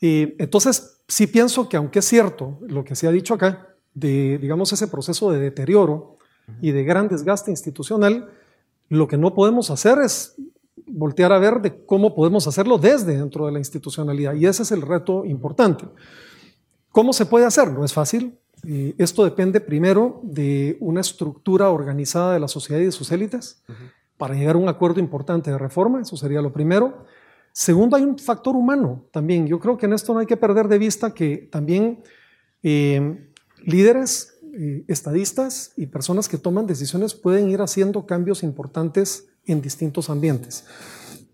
[0.00, 4.38] Y entonces, sí pienso que aunque es cierto lo que se ha dicho acá, de,
[4.38, 6.18] digamos, ese proceso de deterioro
[6.60, 8.30] y de gran desgaste institucional,
[8.88, 10.36] lo que no podemos hacer es
[10.86, 14.34] voltear a ver de cómo podemos hacerlo desde dentro de la institucionalidad.
[14.34, 15.86] Y ese es el reto importante.
[16.90, 17.70] ¿Cómo se puede hacer?
[17.70, 18.38] No es fácil.
[18.98, 23.62] esto depende primero de una estructura organizada de la sociedad y de sus élites
[24.16, 26.00] para llegar a un acuerdo importante de reforma.
[26.00, 27.04] Eso sería lo primero.
[27.56, 29.46] Segundo, hay un factor humano también.
[29.46, 32.02] Yo creo que en esto no hay que perder de vista que también
[32.64, 33.30] eh,
[33.62, 40.10] líderes, eh, estadistas y personas que toman decisiones pueden ir haciendo cambios importantes en distintos
[40.10, 40.64] ambientes.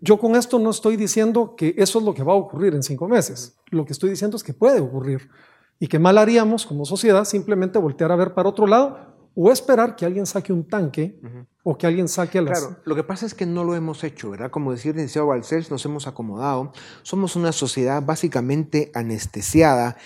[0.03, 2.83] Yo con esto no estoy diciendo que eso es lo que va a ocurrir en
[2.83, 3.57] cinco meses.
[3.71, 5.31] Lo que estoy diciendo es que puede ocurrir
[5.79, 9.97] y que mal haríamos como sociedad simplemente voltear a ver para otro lado o esperar
[9.97, 11.21] que alguien saque un tanque
[11.63, 12.59] o que alguien saque a las...
[12.59, 14.51] Claro, lo que pasa es que no lo hemos hecho, ¿verdad?
[14.51, 16.73] Como decía el licenciado Balcells, nos hemos acomodado.
[17.03, 19.97] Somos una sociedad básicamente anestesiada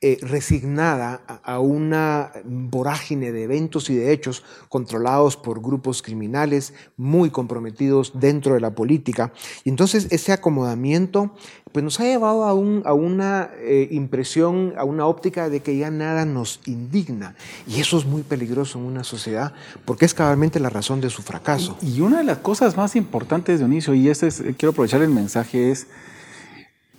[0.00, 7.30] eh, resignada a, una vorágine de eventos y de hechos controlados por grupos criminales muy
[7.30, 9.32] comprometidos dentro de la política.
[9.64, 11.32] Y entonces ese acomodamiento
[11.72, 15.76] pues nos ha llevado a, un, a una eh, impresión, a una óptica de que
[15.76, 17.34] ya nada nos indigna.
[17.66, 19.52] Y eso es muy peligroso en una sociedad
[19.84, 21.76] porque es cabalmente la razón de su fracaso.
[21.82, 25.72] Y, una de las cosas más importantes, Dionisio, y este es, quiero aprovechar el mensaje,
[25.72, 25.88] es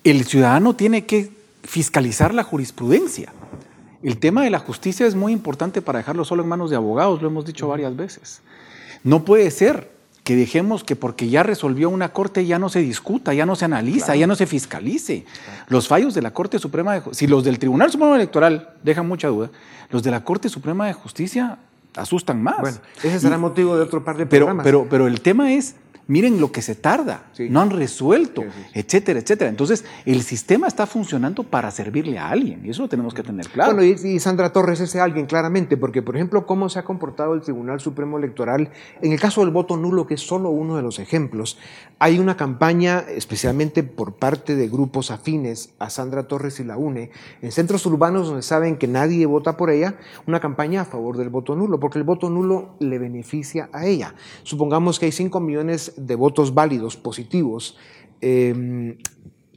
[0.04, 3.34] el ciudadano tiene que fiscalizar la jurisprudencia.
[4.02, 7.22] El tema de la justicia es muy importante para dejarlo solo en manos de abogados,
[7.22, 8.42] lo hemos dicho varias veces.
[9.04, 9.92] No puede ser
[10.24, 13.66] que dejemos que porque ya resolvió una corte ya no se discuta, ya no se
[13.66, 15.26] analiza, ya no se fiscalice.
[15.68, 19.28] Los fallos de la Corte Suprema de si los del Tribunal Supremo Electoral dejan mucha
[19.28, 19.50] duda,
[19.90, 21.58] los de la Corte Suprema de Justicia
[21.96, 22.62] asustan más.
[22.62, 24.64] Bueno, ese será motivo de otro par de pero, programas.
[24.64, 25.76] Pero, pero el tema es
[26.10, 28.44] miren lo que se tarda, no han resuelto,
[28.74, 29.48] etcétera, etcétera.
[29.48, 33.48] Entonces, el sistema está funcionando para servirle a alguien y eso lo tenemos que tener
[33.48, 33.76] claro.
[33.76, 37.42] Bueno, y, Sandra Torres es alguien, claramente, porque, por ejemplo, cómo se ha comportado el
[37.42, 38.72] Tribunal Supremo Electoral
[39.04, 41.60] en el caso del voto nulo, que es solo uno de los ejemplos.
[42.00, 47.12] Hay una campaña, especialmente por parte de grupos afines a Sandra Torres y la UNE,
[47.44, 49.96] en centros urbanos donde saben que nadie vota por ella,
[50.26, 54.16] una campaña a favor del voto nulo, porque el voto nulo le beneficia a ella.
[54.42, 57.78] Supongamos que hay 5 millones de votos válidos, positivos,
[58.22, 58.98] em,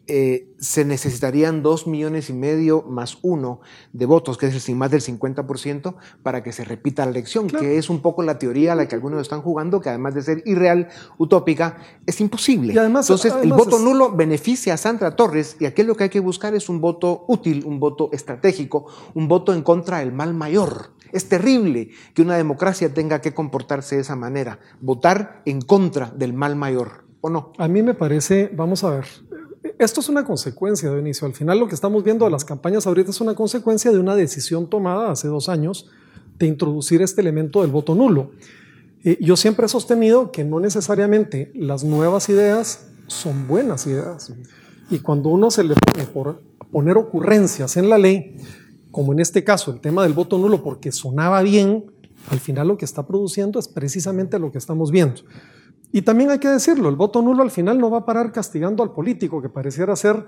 [0.08, 3.60] eh, se necesitarían dos millones y medio más uno
[3.92, 7.88] de votos, que es más del 50%, para que se repita la elección, que es
[7.88, 10.88] un poco la teoría a la que algunos están jugando, que además de ser irreal,
[11.18, 12.78] utópica, es imposible.
[12.78, 16.20] además, Entonces, el voto nulo beneficia a Sandra Torres y aquí lo que hay que
[16.20, 20.92] buscar es un voto útil, un voto estratégico, un voto en contra del mal mayor.
[21.12, 26.32] Es terrible que una democracia tenga que comportarse de esa manera, votar en contra del
[26.32, 27.52] mal mayor, ¿o no?
[27.58, 29.04] A mí me parece, vamos a ver,
[29.85, 31.27] esto es una consecuencia de inicio.
[31.27, 34.14] Al final lo que estamos viendo de las campañas ahorita es una consecuencia de una
[34.14, 35.90] decisión tomada hace dos años
[36.38, 38.33] de introducir este elemento del voto nulo.
[39.05, 44.33] Eh, yo siempre he sostenido que no necesariamente las nuevas ideas son buenas ideas.
[44.90, 48.37] Y cuando uno se le pone por poner ocurrencias en la ley,
[48.90, 51.87] como en este caso el tema del voto nulo porque sonaba bien,
[52.31, 55.23] al final lo que está produciendo es precisamente lo que estamos viendo.
[55.92, 58.83] Y también hay que decirlo, el voto nulo al final no va a parar castigando
[58.83, 60.24] al político que pareciera ser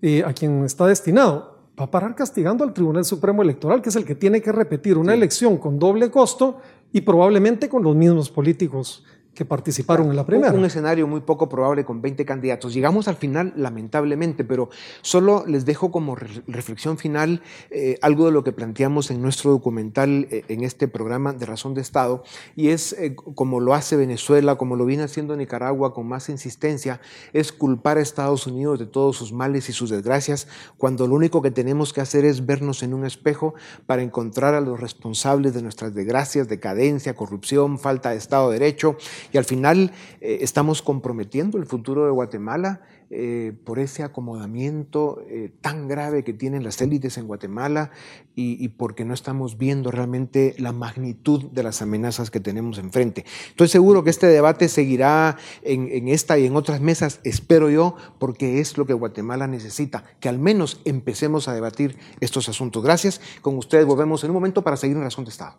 [0.00, 3.96] eh, a quien está destinado, va a parar castigando al Tribunal Supremo Electoral, que es
[3.96, 6.58] el que tiene que repetir una elección con doble costo
[6.90, 10.52] y probablemente con los mismos políticos que participaron en la primera.
[10.52, 12.72] Un, escenario muy poco probable con 20 candidatos.
[12.72, 14.70] Llegamos al final, lamentablemente, pero
[15.02, 20.26] solo les dejo como reflexión final eh, algo de lo que planteamos en nuestro documental,
[20.30, 22.22] eh, en este programa de Razón de Estado,
[22.56, 27.00] y es eh, como lo hace Venezuela, como lo viene haciendo Nicaragua con más insistencia,
[27.32, 31.42] es culpar a Estados Unidos de todos sus males y sus desgracias, cuando lo único
[31.42, 33.54] que tenemos que hacer es vernos en un espejo
[33.86, 38.96] para encontrar a los responsables de nuestras desgracias, decadencia, corrupción, falta de Estado de Derecho
[39.32, 45.52] y al final eh, estamos comprometiendo el futuro de Guatemala eh, por ese acomodamiento eh,
[45.60, 47.90] tan grave que tienen las élites en Guatemala
[48.34, 53.24] y, porque no estamos viendo realmente la magnitud de las amenazas que tenemos enfrente.
[53.50, 58.58] Estoy seguro que este debate seguirá en, esta y en otras mesas, espero yo, porque
[58.58, 62.82] es lo que Guatemala necesita, que al menos empecemos a debatir estos asuntos.
[62.82, 63.20] Gracias.
[63.40, 65.56] Con ustedes volvemos en un momento para seguir en Razón de Estado.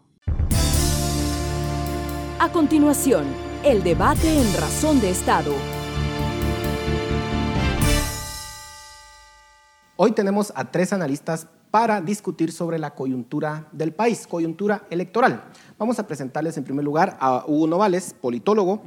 [2.39, 3.23] A continuación,
[3.65, 5.51] el debate en Razón de Estado.
[9.95, 15.45] Hoy tenemos a tres analistas para discutir sobre la coyuntura del país, coyuntura electoral.
[15.79, 18.83] Vamos a presentarles en primer lugar a Hugo Novales, politólogo,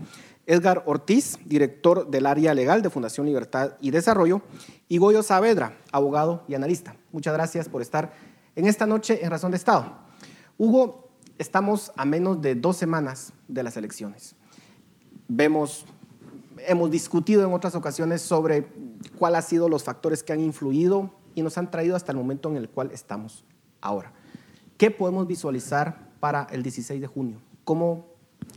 [0.47, 4.43] Edgar Ortiz, director del área legal de Fundación Libertad y Desarrollo,
[4.89, 6.95] y Goyo Saavedra, abogado y analista.
[7.11, 8.13] Muchas gracias por estar
[8.55, 9.93] en esta noche en Razón de Estado.
[10.57, 14.37] Hugo, estamos a menos de dos semanas de las elecciones.
[15.29, 15.85] Vemos,
[16.67, 18.67] hemos discutido en otras ocasiones sobre
[19.19, 22.49] cuáles han sido los factores que han influido y nos han traído hasta el momento
[22.51, 23.45] en el cual estamos
[23.81, 24.13] ahora.
[24.77, 27.39] ¿Qué podemos visualizar para el 16 de junio?
[27.65, 28.07] ¿Cómo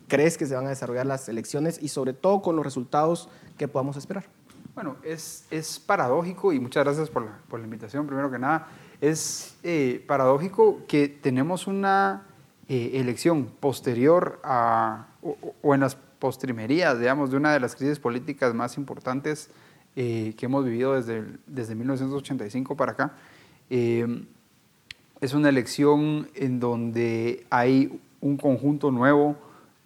[0.07, 3.67] crees que se van a desarrollar las elecciones y sobre todo con los resultados que
[3.67, 4.25] podamos esperar?
[4.73, 8.67] Bueno, es, es paradójico y muchas gracias por la, por la invitación, primero que nada.
[9.01, 12.27] Es eh, paradójico que tenemos una
[12.69, 18.53] eh, elección posterior a, o, en las postrimerías, digamos, de una de las crisis políticas
[18.53, 19.49] más importantes
[19.97, 23.17] eh, que hemos vivido desde, desde 1985 para acá,
[23.69, 24.25] eh,
[25.19, 29.35] es una elección en donde hay un conjunto nuevo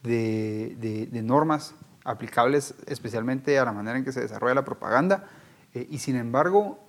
[0.03, 5.27] de, de, normas aplicables especialmente a la manera en que se desarrolla la propaganda
[5.73, 6.79] y sin embargo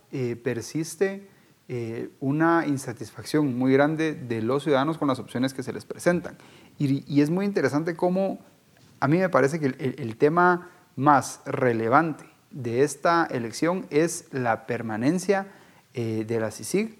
[0.42, 1.26] persiste
[1.68, 6.38] eh, una insatisfacción muy grande de los ciudadanos con las opciones que se les presentan.
[6.78, 8.38] Y, es muy interesante cómo
[9.00, 15.46] a mí me parece que el, tema más relevante de esta elección es la permanencia
[15.94, 16.98] eh, de la CICIG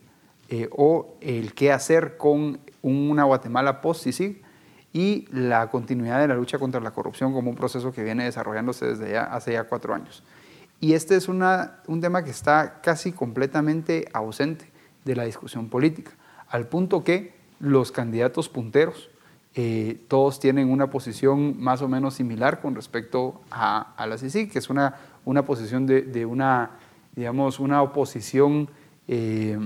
[0.49, 4.43] eh, o el qué hacer con una Guatemala post-CICIG
[4.93, 8.87] y la continuidad de la lucha contra la corrupción como un proceso que viene desarrollándose
[8.87, 10.23] desde hace ya cuatro años.
[10.81, 14.71] Y este es un tema que está casi completamente ausente
[15.05, 16.13] de la discusión política,
[16.49, 19.11] al punto que los candidatos punteros
[19.59, 24.59] eh, todos tienen una posición más o menos similar con respecto a, la CICI, que
[24.59, 26.73] es una, una posición de, una,
[27.15, 28.69] digamos, una oposición
[29.09, 29.59] eh,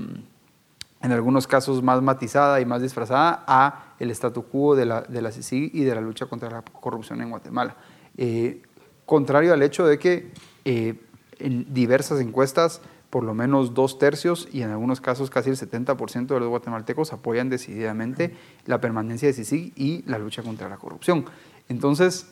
[1.03, 5.33] en algunos casos más matizada y más disfrazada, a el statu quo de la, de
[5.33, 7.75] CICIG y de la lucha contra la corrupción en Guatemala.
[8.17, 8.63] Eh,
[9.05, 10.31] contrario al hecho de que
[10.65, 12.81] en diversas encuestas,
[13.11, 17.13] por lo menos dos tercios y en algunos casos casi el 70% de los guatemaltecos
[17.13, 18.35] apoyan decididamente
[18.67, 21.25] la permanencia de CICIG y la lucha contra la corrupción.
[21.69, 22.27] Entonces,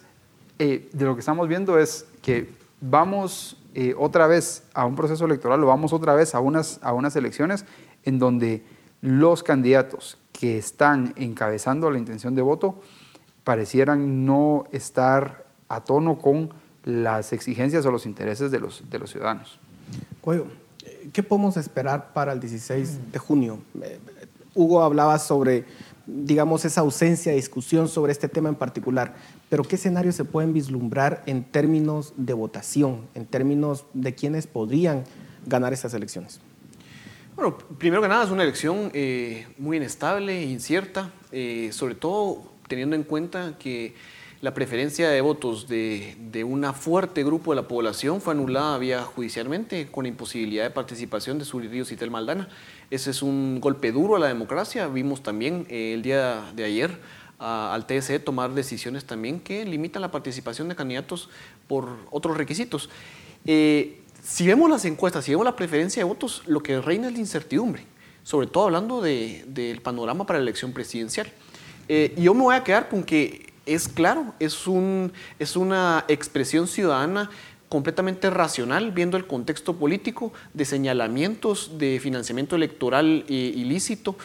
[0.58, 2.50] eh, de lo que estamos viendo es que
[2.80, 3.56] vamos
[3.96, 7.64] otra vez a un proceso electoral o vamos otra vez a unas, a unas elecciones
[8.04, 8.64] en donde
[9.00, 12.80] los candidatos que están encabezando la intención de voto
[13.44, 16.50] parecieran no estar a tono con
[16.84, 19.58] las exigencias o los intereses de los, de los ciudadanos.
[21.12, 23.58] ¿Qué podemos esperar para el 16 de junio?
[23.82, 23.98] Eh,
[24.54, 25.64] Hugo hablaba sobre,
[26.06, 29.14] digamos, esa ausencia de discusión sobre este tema en particular,
[29.48, 35.04] pero ¿qué escenarios se pueden vislumbrar en términos de votación, en términos de quienes podrían
[35.46, 36.40] ganar estas elecciones?
[37.36, 42.96] Bueno, primero que nada es una elección eh, muy inestable, incierta, eh, sobre todo teniendo
[42.96, 43.94] en cuenta que
[44.40, 49.02] la preferencia de votos de, de un fuerte grupo de la población fue anulada vía
[49.02, 52.48] judicialmente con imposibilidad de participación de Ríos y Tel Maldana.
[52.90, 54.86] Ese es un golpe duro a la democracia.
[54.86, 56.98] Vimos también eh, el día de ayer
[57.38, 61.28] al TSE tomar decisiones también que limitan la participación de candidatos
[61.68, 62.90] por otros requisitos.
[64.28, 67.18] Si vemos las encuestas, si vemos la preferencia de votos, lo que reina es la
[67.18, 67.84] incertidumbre,
[68.22, 71.32] sobre todo hablando del panorama para la elección presidencial.
[71.88, 76.04] Eh, y yo me voy a quedar con que es claro, es, un, es una
[76.08, 77.30] expresión ciudadana
[77.68, 84.16] completamente racional, viendo el contexto político de señalamientos de financiamiento electoral eh, ilícito,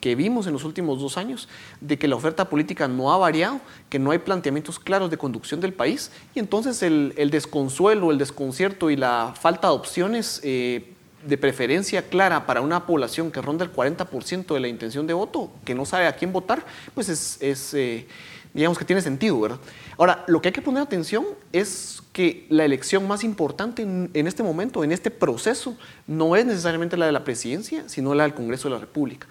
[0.00, 1.48] que vimos en los últimos dos años,
[1.80, 5.60] de que la oferta política no ha variado, que no hay planteamientos claros de conducción
[5.60, 10.94] del país, y entonces el, desconsuelo, el desconcierto y la falta de opciones eh,
[11.26, 15.50] de preferencia clara para una población que ronda el 40% de la intención de voto,
[15.64, 18.06] que no sabe a quién votar, pues es, eh,
[18.54, 19.58] digamos que tiene sentido, ¿verdad?
[19.96, 24.42] Ahora, lo que hay que poner atención es que la elección más importante en, este
[24.42, 25.76] momento, en este proceso,
[26.06, 29.26] no es necesariamente la de la presidencia, sino la del Congreso de la República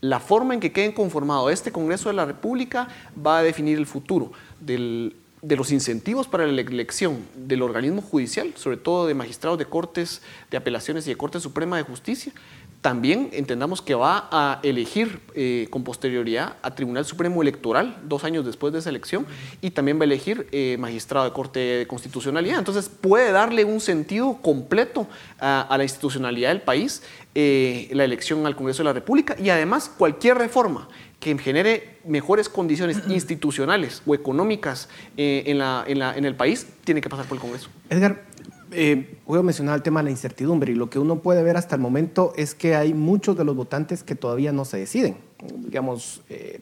[0.00, 2.88] la forma en que queden conformado este Congreso de la República
[3.24, 8.76] va a definir el futuro de los incentivos para la elección del organismo judicial, sobre
[8.76, 12.32] todo de magistrados de cortes de apelaciones y de Corte Suprema de Justicia,
[12.80, 18.46] también entendamos que va a elegir eh, con posterioridad a Tribunal Supremo Electoral dos años
[18.46, 19.26] después de esa elección
[19.60, 22.58] y también va a elegir eh, magistrado de Corte de Constitucionalidad.
[22.58, 25.06] Entonces puede darle un sentido completo
[25.38, 27.02] a, la institucionalidad del país
[27.34, 30.88] eh, la elección al Congreso de la República y además cualquier reforma
[31.20, 37.02] que genere mejores condiciones institucionales o económicas en, la, en, la, en el país tiene
[37.02, 37.68] que pasar por el Congreso.
[37.90, 38.24] Edgar,
[38.72, 41.56] eh, voy a mencionar el tema de la incertidumbre y lo que uno puede ver
[41.56, 45.16] hasta el momento es que hay muchos de los votantes que todavía no se deciden.
[45.58, 46.60] Digamos, eh,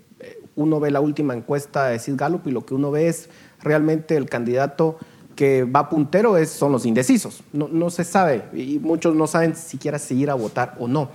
[0.56, 3.28] uno ve la última encuesta de Sid Gallup y lo que uno ve es
[3.60, 4.98] realmente el candidato
[5.36, 7.42] que va puntero es, son los indecisos.
[7.52, 11.10] No, no se sabe y muchos no saben siquiera si ir a votar o no.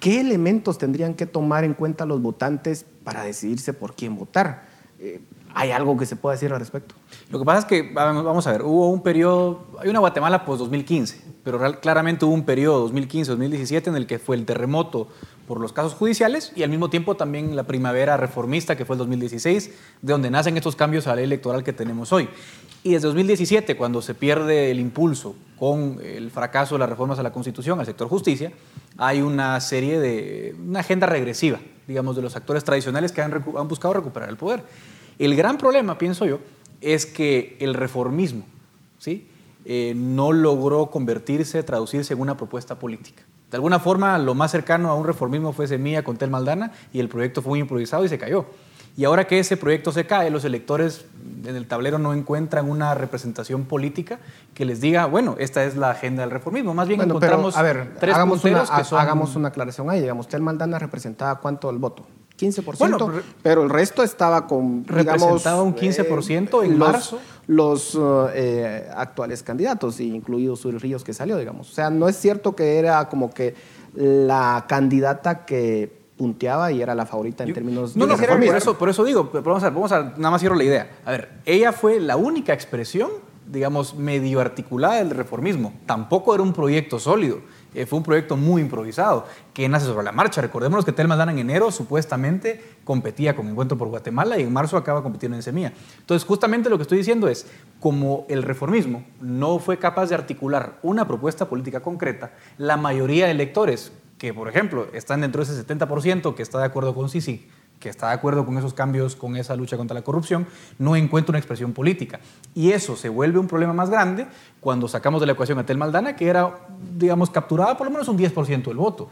[0.00, 4.64] ¿Qué elementos tendrían que tomar en cuenta los votantes para decidirse por quién votar?
[4.98, 5.20] Eh,
[5.58, 6.94] ¿Hay algo que se pueda decir al respecto?
[7.30, 11.16] Lo que pasa es que, vamos a ver, hubo un periodo, hay una Guatemala post-2015,
[11.42, 15.08] pero claramente hubo un periodo 2015-2017 en el que fue el terremoto
[15.48, 18.98] por los casos judiciales y al mismo tiempo también la primavera reformista que fue el
[18.98, 19.70] 2016,
[20.02, 22.28] de donde nacen estos cambios a la ley electoral que tenemos hoy.
[22.82, 27.22] Y desde 2017, cuando se pierde el impulso con el fracaso de las reformas a
[27.22, 28.52] la Constitución, al sector justicia,
[28.98, 33.68] hay una serie de, una agenda regresiva, digamos, de los actores tradicionales que han, han
[33.68, 34.62] buscado recuperar el poder.
[35.18, 36.40] El gran problema, pienso yo,
[36.80, 38.44] es que el reformismo
[38.98, 39.28] ¿sí?
[39.64, 43.22] Eh, no logró convertirse, traducirse en una propuesta política.
[43.50, 47.00] De alguna forma, lo más cercano a un reformismo fue Semilla con Tel Maldana y
[47.00, 48.46] el proyecto fue muy improvisado y se cayó.
[48.96, 51.04] Y ahora que ese proyecto se cae, los electores
[51.44, 54.18] en el tablero no encuentran una representación política
[54.54, 56.72] que les diga, bueno, esta es la agenda del reformismo.
[56.72, 58.98] Más bien encontramos a ver, tres hagamos una, que son...
[58.98, 60.00] Hagamos una aclaración ahí.
[60.00, 62.06] Digamos, Tel Maldana representaba cuánto el voto.
[62.38, 67.18] 15%, pero el resto estaba con, representaba un 15% en los, marzo.
[67.46, 67.98] Los
[68.34, 71.70] eh, actuales candidatos, incluidos Uri Ríos que salió, digamos.
[71.70, 73.54] O sea, no es cierto que era como que
[73.94, 78.16] la candidata que punteaba y era la favorita en términos no, de...
[78.16, 80.98] No, por eso, por eso digo, vamos a, vamos a, nada más cierro la idea.
[81.04, 83.10] A ver, ella fue la única expresión,
[83.46, 85.74] digamos, medio articulada del reformismo.
[85.86, 87.40] Tampoco era un proyecto sólido.
[87.76, 90.40] Eh, fue un proyecto muy improvisado que nace sobre la marcha.
[90.40, 94.78] Recordemos que Telma Dan en enero supuestamente competía con Encuentro por Guatemala y en marzo
[94.78, 95.74] acaba compitiendo en Semilla.
[95.98, 97.46] Entonces, justamente lo que estoy diciendo es,
[97.78, 103.32] como el reformismo no fue capaz de articular una propuesta política concreta, la mayoría de
[103.32, 107.46] electores que, por ejemplo, están dentro de ese 70% que está de acuerdo con CICIG,
[107.78, 110.46] que está de acuerdo con esos cambios, con esa lucha contra la corrupción,
[110.78, 112.20] no encuentra una expresión política.
[112.54, 114.26] Y eso se vuelve un problema más grande
[114.60, 116.66] cuando sacamos de la ecuación a Tel Maldana, que era,
[116.96, 119.08] digamos, capturada por lo menos un 10% del voto.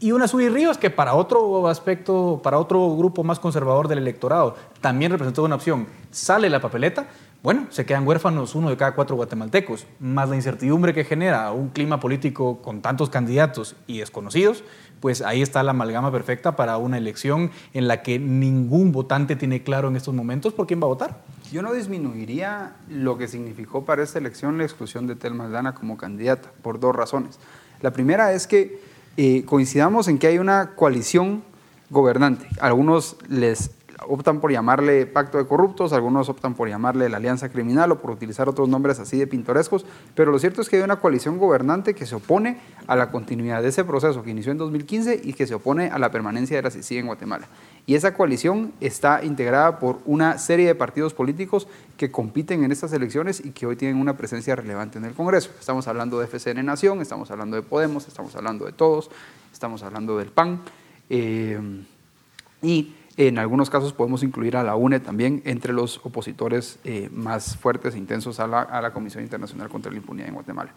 [0.00, 4.56] Y una Suri Ríos que para otro aspecto, para otro grupo más conservador del electorado,
[4.80, 7.06] también representó una opción, sale la papeleta,
[7.44, 11.68] bueno, se quedan huérfanos uno de cada cuatro guatemaltecos, más la incertidumbre que genera un
[11.68, 14.64] clima político con tantos candidatos y desconocidos,
[15.04, 19.62] pues ahí está la amalgama perfecta para una elección en la que ningún votante tiene
[19.62, 21.20] claro en estos momentos por quién va a votar.
[21.52, 25.98] Yo no disminuiría lo que significó para esta elección la exclusión de Tel Maldana como
[25.98, 27.38] candidata, por dos razones.
[27.82, 28.80] La primera es que
[29.18, 31.44] eh, coincidamos en que hay una coalición
[31.90, 32.48] gobernante.
[32.58, 33.72] Algunos les
[34.06, 38.10] optan por llamarle pacto de corruptos, algunos optan por llamarle la alianza criminal o por
[38.10, 39.84] utilizar otros nombres así de pintorescos,
[40.14, 43.62] pero lo cierto es que hay una coalición gobernante que se opone a la continuidad
[43.62, 46.62] de ese proceso que inició en 2015 y que se opone a la permanencia de
[46.62, 47.48] la CICIG en Guatemala.
[47.86, 52.92] Y esa coalición está integrada por una serie de partidos políticos que compiten en estas
[52.92, 55.50] elecciones y que hoy tienen una presencia relevante en el Congreso.
[55.58, 59.10] Estamos hablando de FCN Nación, estamos hablando de Podemos, estamos hablando de Todos,
[59.52, 60.60] estamos hablando del PAN.
[61.10, 61.84] Eh,
[62.62, 67.56] y en algunos casos podemos incluir a la UNE también entre los opositores eh, más
[67.56, 70.72] fuertes e intensos a la, Comisión Internacional contra la Impunidad en Guatemala.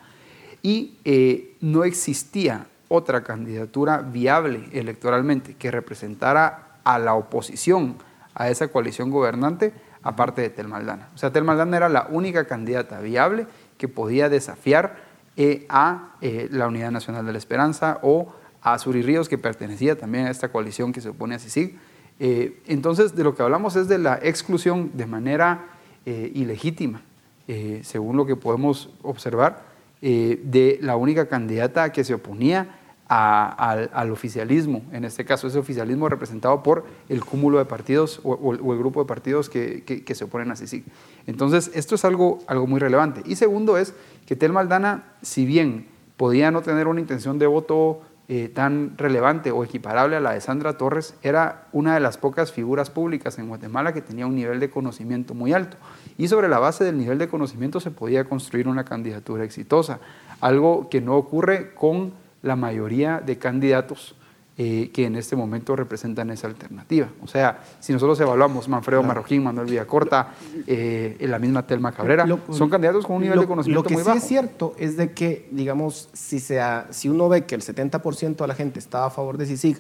[0.62, 7.96] Y eh, no existía otra candidatura viable electoralmente que representara a la oposición
[8.36, 9.74] a esa coalición gobernante,
[10.04, 11.10] aparte de Tel Maldana.
[11.16, 13.48] O sea, Tel Maldana era la única candidata viable
[13.80, 14.98] que podía desafiar
[15.38, 18.32] eh, a la Unidad Nacional de la Esperanza o
[18.62, 21.78] a Suri Ríos, que pertenecía también a esta coalición que se opone a CICIG,
[22.20, 25.68] eh, entonces, de lo que hablamos es de la exclusión de manera
[26.06, 27.02] eh, ilegítima,
[27.48, 34.84] eh, según lo que podemos observar, de la única candidata que se oponía al, oficialismo,
[34.92, 39.08] en este caso ese oficialismo representado por el cúmulo de partidos o, el grupo de
[39.08, 40.84] partidos que, se oponen a CICIG.
[41.26, 43.24] Entonces, esto es algo, algo muy relevante.
[43.26, 43.96] Y segundo es
[44.28, 49.52] que Tel Maldana, si bien podía no tener una intención de voto eh, tan relevante
[49.52, 53.48] o equiparable a la de Sandra Torres, era una de las pocas figuras públicas en
[53.48, 55.78] Guatemala que tenía un nivel de conocimiento muy alto.
[56.18, 60.00] Y sobre la base del nivel de conocimiento se podía construir una candidatura exitosa,
[60.42, 62.12] algo que no ocurre con
[62.42, 64.16] la mayoría de candidatos
[64.60, 67.10] eh, que en este momento representan esa alternativa.
[67.22, 70.30] O sea, si nosotros evaluamos Manfredo Marroquín, Manuel Villacorta,
[70.66, 74.10] eh, la misma Telma Cabrera, son candidatos con un nivel de conocimiento muy bajo.
[74.10, 77.54] Lo que sí es cierto es de que, digamos, si, sea, si uno ve que
[77.54, 79.80] el 70% de la gente estaba a favor de CICIG,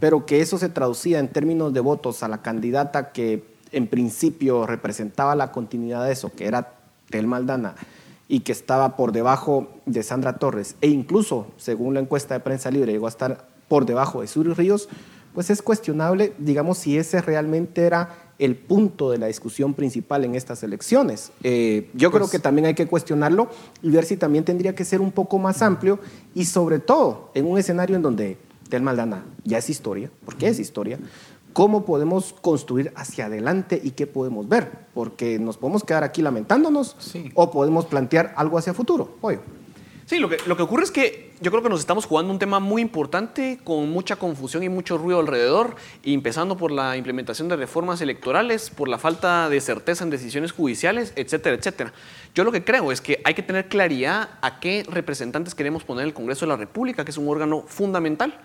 [0.00, 3.42] pero que eso se traducía en términos de votos a la candidata que
[3.72, 6.74] en principio representaba la continuidad de eso, que era
[7.08, 7.74] Tel Maldana,
[8.28, 12.70] y que estaba por debajo de Sandra Torres, e incluso, según la encuesta de prensa
[12.70, 14.88] libre, llegó a estar por debajo de Sur Ríos,
[15.32, 20.34] pues es cuestionable, digamos, si ese realmente era el punto de la discusión principal en
[20.34, 21.30] estas elecciones.
[21.44, 23.48] Eh, yo creo pues que también hay que cuestionarlo
[23.80, 26.00] y ver si también tendría que ser un poco más amplio
[26.34, 30.58] y sobre todo en un escenario en donde Tel Maldana ya es historia, porque es
[30.58, 30.98] historia,
[31.52, 36.96] cómo podemos construir hacia adelante y qué podemos ver, porque nos podemos quedar aquí lamentándonos
[37.34, 39.16] o podemos plantear algo hacia futuro.
[39.20, 39.38] Oye.
[40.06, 42.38] Sí, lo que, lo que ocurre es que yo creo que nos estamos jugando un
[42.38, 47.56] tema muy importante con mucha confusión y mucho ruido alrededor, empezando por la implementación de
[47.56, 51.94] reformas electorales, por la falta de certeza en decisiones judiciales, etcétera, etcétera.
[52.34, 56.02] Yo lo que creo es que hay que tener claridad a qué representantes queremos poner
[56.02, 58.38] en el Congreso de la República, que es un órgano fundamental.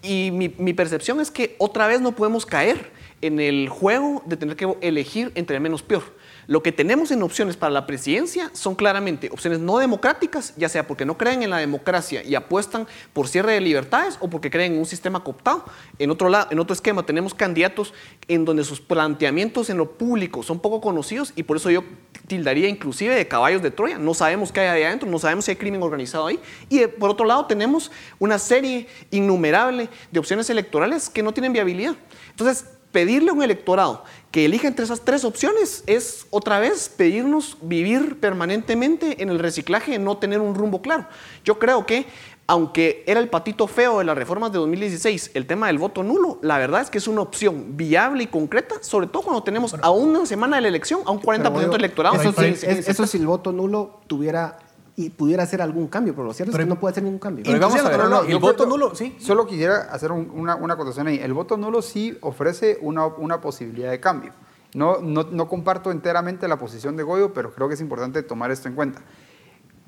[0.00, 4.38] Y mi, mi percepción es que otra vez no podemos caer en el juego de
[4.38, 6.04] tener que elegir entre el menos peor.
[6.48, 10.86] Lo que tenemos en opciones para la presidencia son claramente opciones no democráticas, ya sea
[10.86, 14.72] porque no creen en la democracia y apuestan por cierre de libertades o porque creen
[14.72, 15.66] en un sistema cooptado.
[15.98, 17.92] En otro, lado, en otro esquema tenemos candidatos
[18.28, 21.84] en donde sus planteamientos en lo público son poco conocidos y por eso yo
[22.26, 23.98] tildaría inclusive de caballos de Troya.
[23.98, 26.40] No sabemos qué hay ahí adentro, no sabemos si hay crimen organizado ahí.
[26.70, 31.52] Y eh, por otro lado tenemos una serie innumerable de opciones electorales que no tienen
[31.52, 31.94] viabilidad.
[32.30, 37.56] Entonces, pedirle a un electorado que elija entre esas tres opciones es otra vez pedirnos
[37.62, 41.06] vivir permanentemente en el reciclaje, no tener un rumbo claro.
[41.44, 42.06] Yo creo que
[42.46, 46.38] aunque era el patito feo de las reformas de 2016, el tema del voto nulo,
[46.40, 49.90] la verdad es que es una opción viable y concreta, sobre todo cuando tenemos a
[49.90, 52.16] una semana de la elección, a un 40% electorado.
[52.22, 54.58] eso si el voto nulo tuviera
[54.98, 57.44] y pudiera hacer algún cambio, pero lo cierto es que no puede hacer ningún cambio.
[57.46, 59.16] Pero vamos a ver, no, el voto nulo, sí.
[59.20, 61.20] Solo quisiera hacer una, una acotación ahí.
[61.22, 64.32] El voto nulo sí ofrece una, una posibilidad de cambio.
[64.74, 68.50] No, no, no, comparto enteramente la posición de Goyo, pero creo que es importante tomar
[68.50, 69.00] esto en cuenta.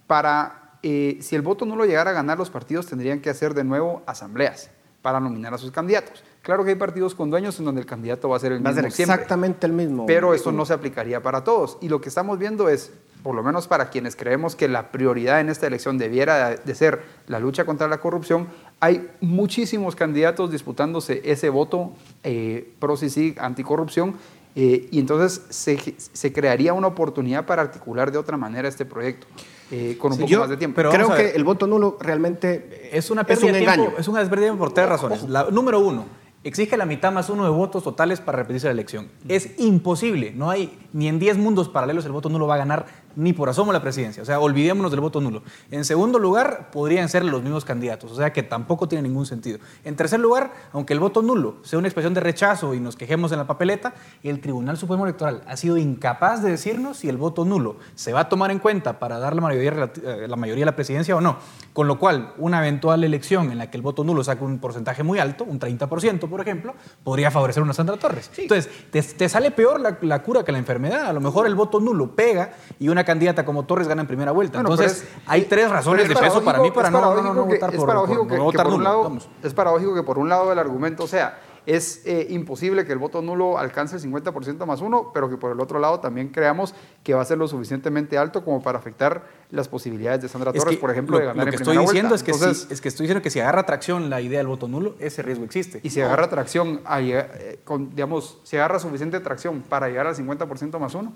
[0.07, 3.53] Para eh, si el voto no lo llegara a ganar, los partidos tendrían que hacer
[3.53, 4.71] de nuevo asambleas
[5.03, 6.23] para nominar a sus candidatos.
[6.43, 8.87] Claro que hay partidos con dueños en donde el candidato va a ser el mismo
[8.87, 10.07] exactamente el mismo.
[10.07, 11.79] Pero eso no se aplicaría para todos.
[11.81, 12.93] Y lo que estamos viendo es,
[13.23, 17.03] por lo menos para quienes creemos que la prioridad en esta elección debiera de ser
[17.27, 18.49] la lucha contra la corrupción,
[18.81, 21.93] hay muchísimos candidatos disputándose ese voto
[22.25, 24.15] eh, pro sí anticorrupción
[24.57, 29.27] eh, y entonces se, se, crearía una oportunidad para articular de otra manera este proyecto.
[29.71, 30.75] Eh, con un poco más de tiempo.
[30.75, 34.53] Pero creo que el voto nulo realmente es una pérdida de tiempo, Es una pérdida
[34.55, 35.23] por tres razones.
[35.29, 36.07] La, número uno,
[36.43, 39.09] exige la mitad más uno de votos totales para repetirse la elección.
[39.29, 42.87] Es imposible, no hay ni en 10 mundos paralelos el voto nulo va a ganar
[43.17, 44.23] ni por asomo la presidencia.
[44.23, 45.43] O sea, olvidémonos del voto nulo.
[45.71, 49.59] En segundo lugar, podrían ser los mismos candidatos, o sea que tampoco tiene ningún sentido.
[49.85, 53.33] En tercer lugar, aunque el voto nulo sea una expresión de rechazo y nos quejemos
[53.33, 57.45] en la papeleta, el Tribunal Supremo Electoral ha sido incapaz de decirnos si el voto
[57.45, 60.67] nulo se va a tomar en cuenta para dar la mayoría, eh, la mayoría a
[60.67, 61.39] la presidencia o no.
[61.73, 65.03] Con lo cual, una eventual elección en la que el voto nulo saque un porcentaje
[65.03, 68.31] muy alto, un 30%, por ejemplo, podría favorecer a una Sandra Torres.
[68.37, 71.07] Entonces, te, sale peor la, la cura que la enfermedad.
[71.07, 74.33] A lo mejor el voto nulo pega y una candidata como Torres gana en primera
[74.33, 74.61] vuelta.
[74.61, 77.01] Entonces, hay tres razones de peso para mí para no,
[77.45, 82.27] votar por, un lado, Es paradójico que por un lado el argumento sea es eh,
[82.31, 85.79] imposible que el voto nulo alcance el 50% más uno, pero que por el otro
[85.79, 90.23] lado también creamos que va a ser lo suficientemente alto como para afectar las posibilidades
[90.23, 92.81] de Sandra Torres, por ejemplo, de ganar lo que estoy diciendo Es que, si, es
[92.81, 95.81] que estoy diciendo que si agarra tracción la idea del voto nulo, ese riesgo existe.
[95.83, 97.61] Y si agarra tracción, eh,
[97.93, 101.13] digamos, si agarra suficiente tracción para llegar al 50% más uno.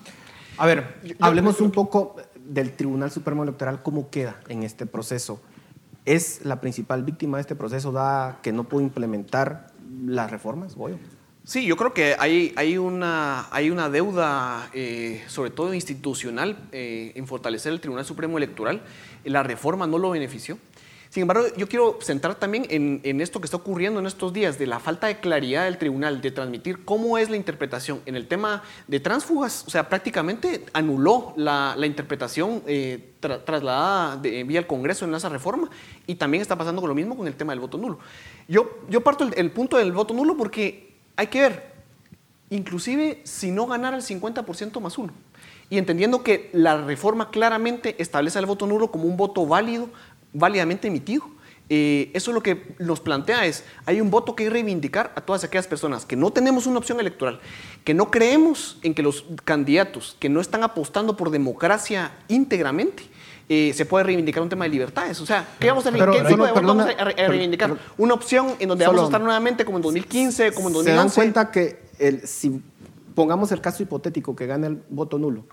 [0.57, 5.41] A ver, hablemos un poco del Tribunal Supremo Electoral, ¿cómo queda en este proceso?
[6.05, 9.73] ¿Es la principal víctima de este proceso, da que no puede implementar
[10.05, 10.97] las reformas, Goyo?
[11.43, 17.13] Sí, yo creo que hay, hay, una, hay una deuda, eh, sobre todo institucional, eh,
[17.17, 18.83] en fortalecer el Tribunal Supremo Electoral.
[19.25, 20.57] La reforma no lo benefició.
[21.15, 24.67] Sin embargo, yo quiero centrar también en, esto que está ocurriendo en estos días, de
[24.67, 28.01] la falta de claridad del tribunal, de transmitir cómo es la interpretación.
[28.05, 34.59] En el tema de transfugas, o sea, prácticamente anuló la, interpretación eh, trasladada de, vía
[34.59, 35.71] el Congreso en esa reforma
[36.05, 38.01] y también está pasando con lo mismo con el tema del voto nulo.
[38.49, 41.75] Yo, yo parto el, el punto del voto nulo porque hay que ver,
[42.51, 45.13] inclusive si no ganara el 50% más uno,
[45.71, 49.89] y entendiendo que la reforma claramente establece el voto nulo como un voto válido
[50.35, 51.25] válidamente emitido.
[51.71, 55.67] Eh, eso lo que nos plantea es, hay un voto que reivindicar a todas aquellas
[55.67, 57.41] personas que no tenemos una opción electoral,
[57.85, 63.05] que no creemos en que los candidatos que no están apostando por democracia íntegramente,
[63.49, 65.21] eh, se puede reivindicar un tema de libertades.
[65.21, 67.77] O sea, ¿qué vamos a, reivindicar?
[67.97, 70.91] ¿Una opción en donde vamos a estar nuevamente como en 2015, como en 2011?
[70.91, 72.63] ¿Se dan cuenta que el, si
[73.15, 75.45] pongamos el caso hipotético que gane el voto nulo,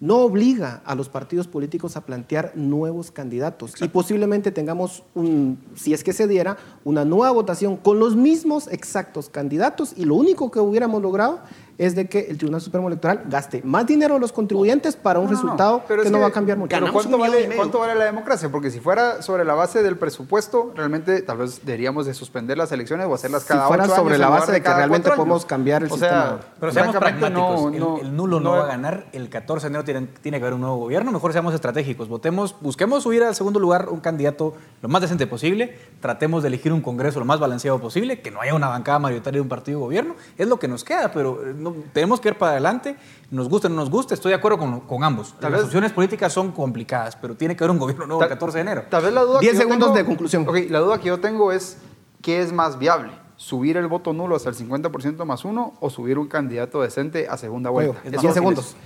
[0.00, 3.74] no obliga a los partidos políticos a plantear nuevos candidatos.
[3.80, 8.68] Y posiblemente tengamos, un, si es que se diera, una nueva votación con los mismos
[8.68, 11.40] exactos candidatos y lo único que hubiéramos logrado
[11.80, 15.30] es de que el Tribunal Supremo Electoral gaste más dinero de los contribuyentes para un
[15.30, 16.76] resultado que no va a cambiar mucho.
[16.78, 18.50] Pero ¿cuánto vale, ¿cuánto vale, la democracia?
[18.50, 22.70] Porque si fuera sobre la base del presupuesto, realmente tal vez deberíamos de suspender las
[22.70, 25.90] elecciones o hacerlas cada si fuera sobre la base de, que realmente podemos cambiar el
[25.90, 26.40] sistema.
[26.60, 27.72] Pero seamos pragmáticos,
[28.02, 30.60] el, nulo no, va a ganar, el 14 de enero tiene, tiene, que haber un
[30.60, 34.52] nuevo gobierno, mejor seamos estratégicos, votemos, busquemos subir al segundo lugar un candidato
[34.82, 38.42] lo más decente posible, tratemos de elegir un congreso lo más balanceado posible, que no
[38.42, 41.40] haya una bancada mayoritaria de un partido de gobierno, es lo que nos queda, pero
[41.56, 42.96] no, tenemos que ir para adelante,
[43.30, 45.34] nos guste o no nos guste, estoy de acuerdo con, ambos.
[45.40, 48.62] Las opciones políticas son complicadas, pero tiene que haber un gobierno nuevo el 14 de
[48.62, 48.84] enero.
[48.88, 50.46] Tal vez la duda 10 segundos de conclusión.
[50.70, 51.78] la duda que yo tengo es,
[52.22, 53.12] ¿qué es más viable?
[53.36, 57.36] ¿Subir el voto nulo hasta el 50% más uno o subir un candidato decente a
[57.36, 58.00] segunda vuelta?
[58.04, 58.76] 10 segundos.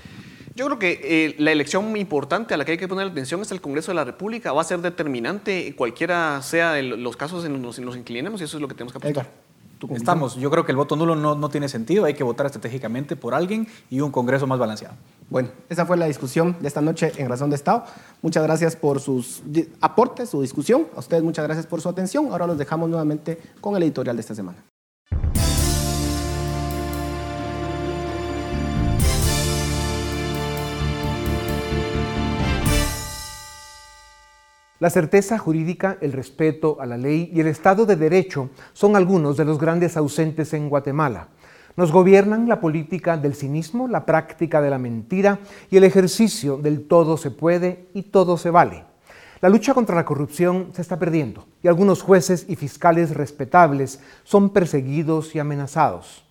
[0.57, 3.51] Yo creo que eh, la elección importante a la que hay que poner atención es
[3.51, 4.53] el Congreso de la República.
[4.53, 8.57] Va a ser determinante cualquiera sea los casos en los que nos inclinemos y eso
[8.57, 9.28] es lo que tenemos que apuntar.
[9.91, 10.37] Estamos.
[10.37, 12.05] Yo creo que el voto nulo no, no tiene sentido.
[12.05, 14.95] Hay que votar estratégicamente por alguien y un Congreso más balanceado.
[15.31, 17.85] Bueno, esa fue la discusión de esta noche en Razón de Estado.
[18.22, 19.43] Muchas gracias por sus
[19.81, 20.87] aportes, su discusión.
[20.97, 22.29] A ustedes muchas gracias por su atención.
[22.31, 24.64] Ahora los dejamos nuevamente con el editorial de esta semana.
[34.85, 39.35] La certeza jurídica, el respeto a la ley y el Estado de Derecho son algunos
[39.39, 41.28] de los grandes ausentes en Guatemala.
[41.74, 45.39] Nos gobiernan la política del cinismo, la práctica de la mentira
[45.70, 48.85] y el ejercicio del todo se puede y todo se vale.
[49.41, 54.51] La lucha contra la corrupción se está perdiendo y algunos jueces y fiscales respetables son
[54.51, 56.26] perseguidos y amenazados.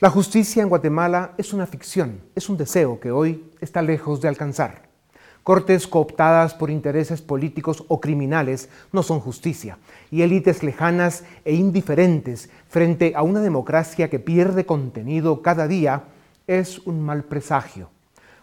[0.00, 4.26] La justicia en Guatemala es una ficción, es un deseo que hoy está lejos de
[4.26, 4.91] alcanzar.
[5.42, 9.78] Cortes cooptadas por intereses políticos o criminales no son justicia,
[10.08, 16.04] y élites lejanas e indiferentes frente a una democracia que pierde contenido cada día
[16.46, 17.90] es un mal presagio.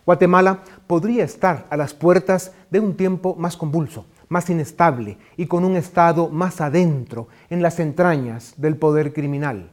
[0.06, 5.64] Guatemala podría estar a las puertas de un tiempo más convulso, más inestable y con
[5.64, 9.72] un Estado más adentro en las entrañas del poder criminal.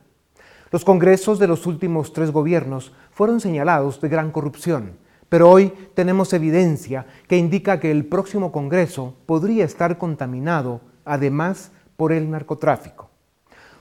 [0.70, 6.32] Los congresos de los últimos tres gobiernos fueron señalados de gran corrupción pero hoy tenemos
[6.32, 13.10] evidencia que indica que el próximo Congreso podría estar contaminado, además, por el narcotráfico.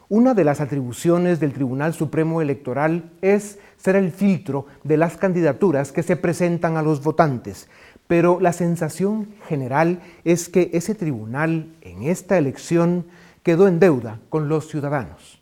[0.07, 5.91] Una de las atribuciones del Tribunal Supremo Electoral es ser el filtro de las candidaturas
[5.91, 7.67] que se presentan a los votantes,
[8.07, 13.05] pero la sensación general es que ese tribunal en esta elección
[13.41, 15.41] quedó en deuda con los ciudadanos.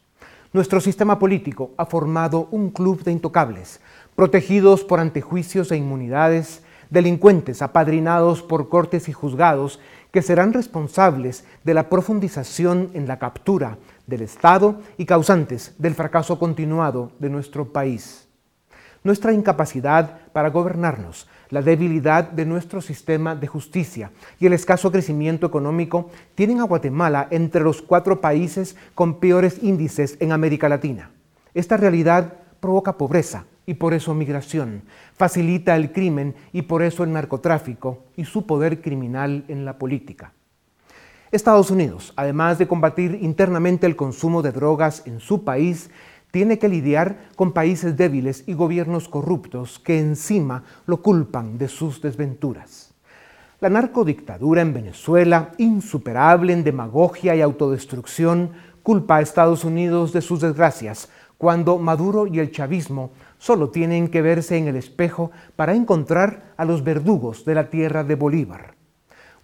[0.54, 3.82] Nuestro sistema político ha formado un club de intocables,
[4.16, 9.80] protegidos por antejuicios e inmunidades, delincuentes apadrinados por cortes y juzgados
[10.12, 16.38] que serán responsables de la profundización en la captura del Estado y causantes del fracaso
[16.38, 18.28] continuado de nuestro país.
[19.04, 25.46] Nuestra incapacidad para gobernarnos, la debilidad de nuestro sistema de justicia y el escaso crecimiento
[25.46, 31.12] económico tienen a Guatemala entre los cuatro países con peores índices en América Latina.
[31.54, 34.84] Esta realidad provoca pobreza, y por eso migración,
[35.16, 40.34] facilita el crimen y por eso el narcotráfico y su poder criminal en la política.
[41.32, 45.90] Estados Unidos, además de combatir internamente el consumo de drogas en su país,
[46.30, 52.02] tiene que lidiar con países débiles y gobiernos corruptos que encima lo culpan de sus
[52.02, 52.94] desventuras.
[53.60, 58.52] La narcodictadura en Venezuela, insuperable en demagogia y autodestrucción,
[58.84, 63.12] culpa a Estados Unidos de sus desgracias, cuando Maduro y el chavismo
[63.44, 68.06] Solo tienen que verse en el espejo para encontrar a los verdugos de la tierra
[68.06, 68.76] de Bolívar.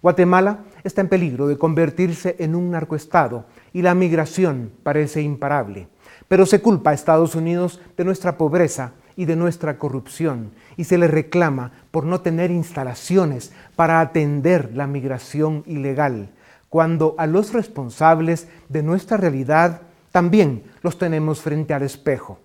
[0.00, 3.44] Guatemala está en peligro de convertirse en un narcoestado
[3.74, 5.88] y la migración parece imparable.
[6.28, 10.96] Pero se culpa a Estados Unidos de nuestra pobreza y de nuestra corrupción y se
[10.96, 16.30] le reclama por no tener instalaciones para atender la migración ilegal,
[16.70, 22.38] cuando a los responsables de nuestra realidad también los tenemos frente al espejo.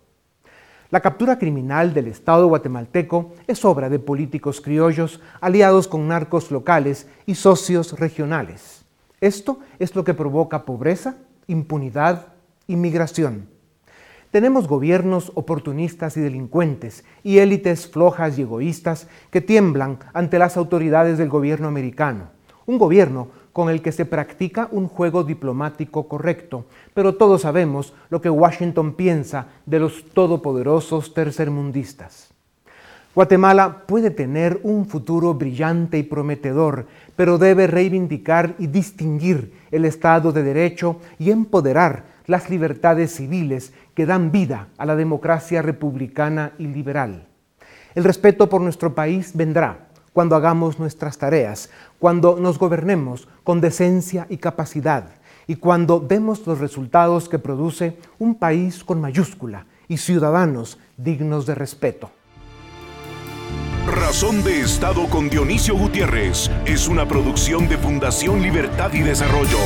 [0.96, 7.10] La captura criminal del Estado guatemalteco es obra de políticos criollos aliados con narcos locales
[7.26, 8.86] y socios regionales.
[9.20, 11.18] Esto es lo que provoca pobreza,
[11.48, 12.28] impunidad
[12.66, 13.50] y migración.
[14.32, 21.18] Tenemos gobiernos oportunistas y delincuentes y élites flojas y egoístas que tiemblan ante las autoridades
[21.18, 22.30] del gobierno americano.
[22.66, 28.20] Un gobierno con el que se practica un juego diplomático correcto, pero todos sabemos lo
[28.20, 32.32] que Washington piensa de los todopoderosos tercermundistas.
[33.16, 36.86] Guatemala puede tener un futuro brillante y prometedor,
[37.16, 44.06] pero debe reivindicar y distinguir el Estado de Derecho y empoderar las libertades civiles que
[44.06, 47.26] dan vida a la democracia republicana y liberal.
[47.96, 49.85] El respeto por nuestro país vendrá
[50.16, 55.10] cuando hagamos nuestras tareas, cuando nos gobernemos con decencia y capacidad
[55.46, 61.56] y cuando demos los resultados que produce un país con mayúscula y ciudadanos dignos de
[61.56, 62.12] respeto.
[63.86, 69.60] Razón de Estado con Dionisio Gutiérrez es una producción de Fundación Libertad y Desarrollo.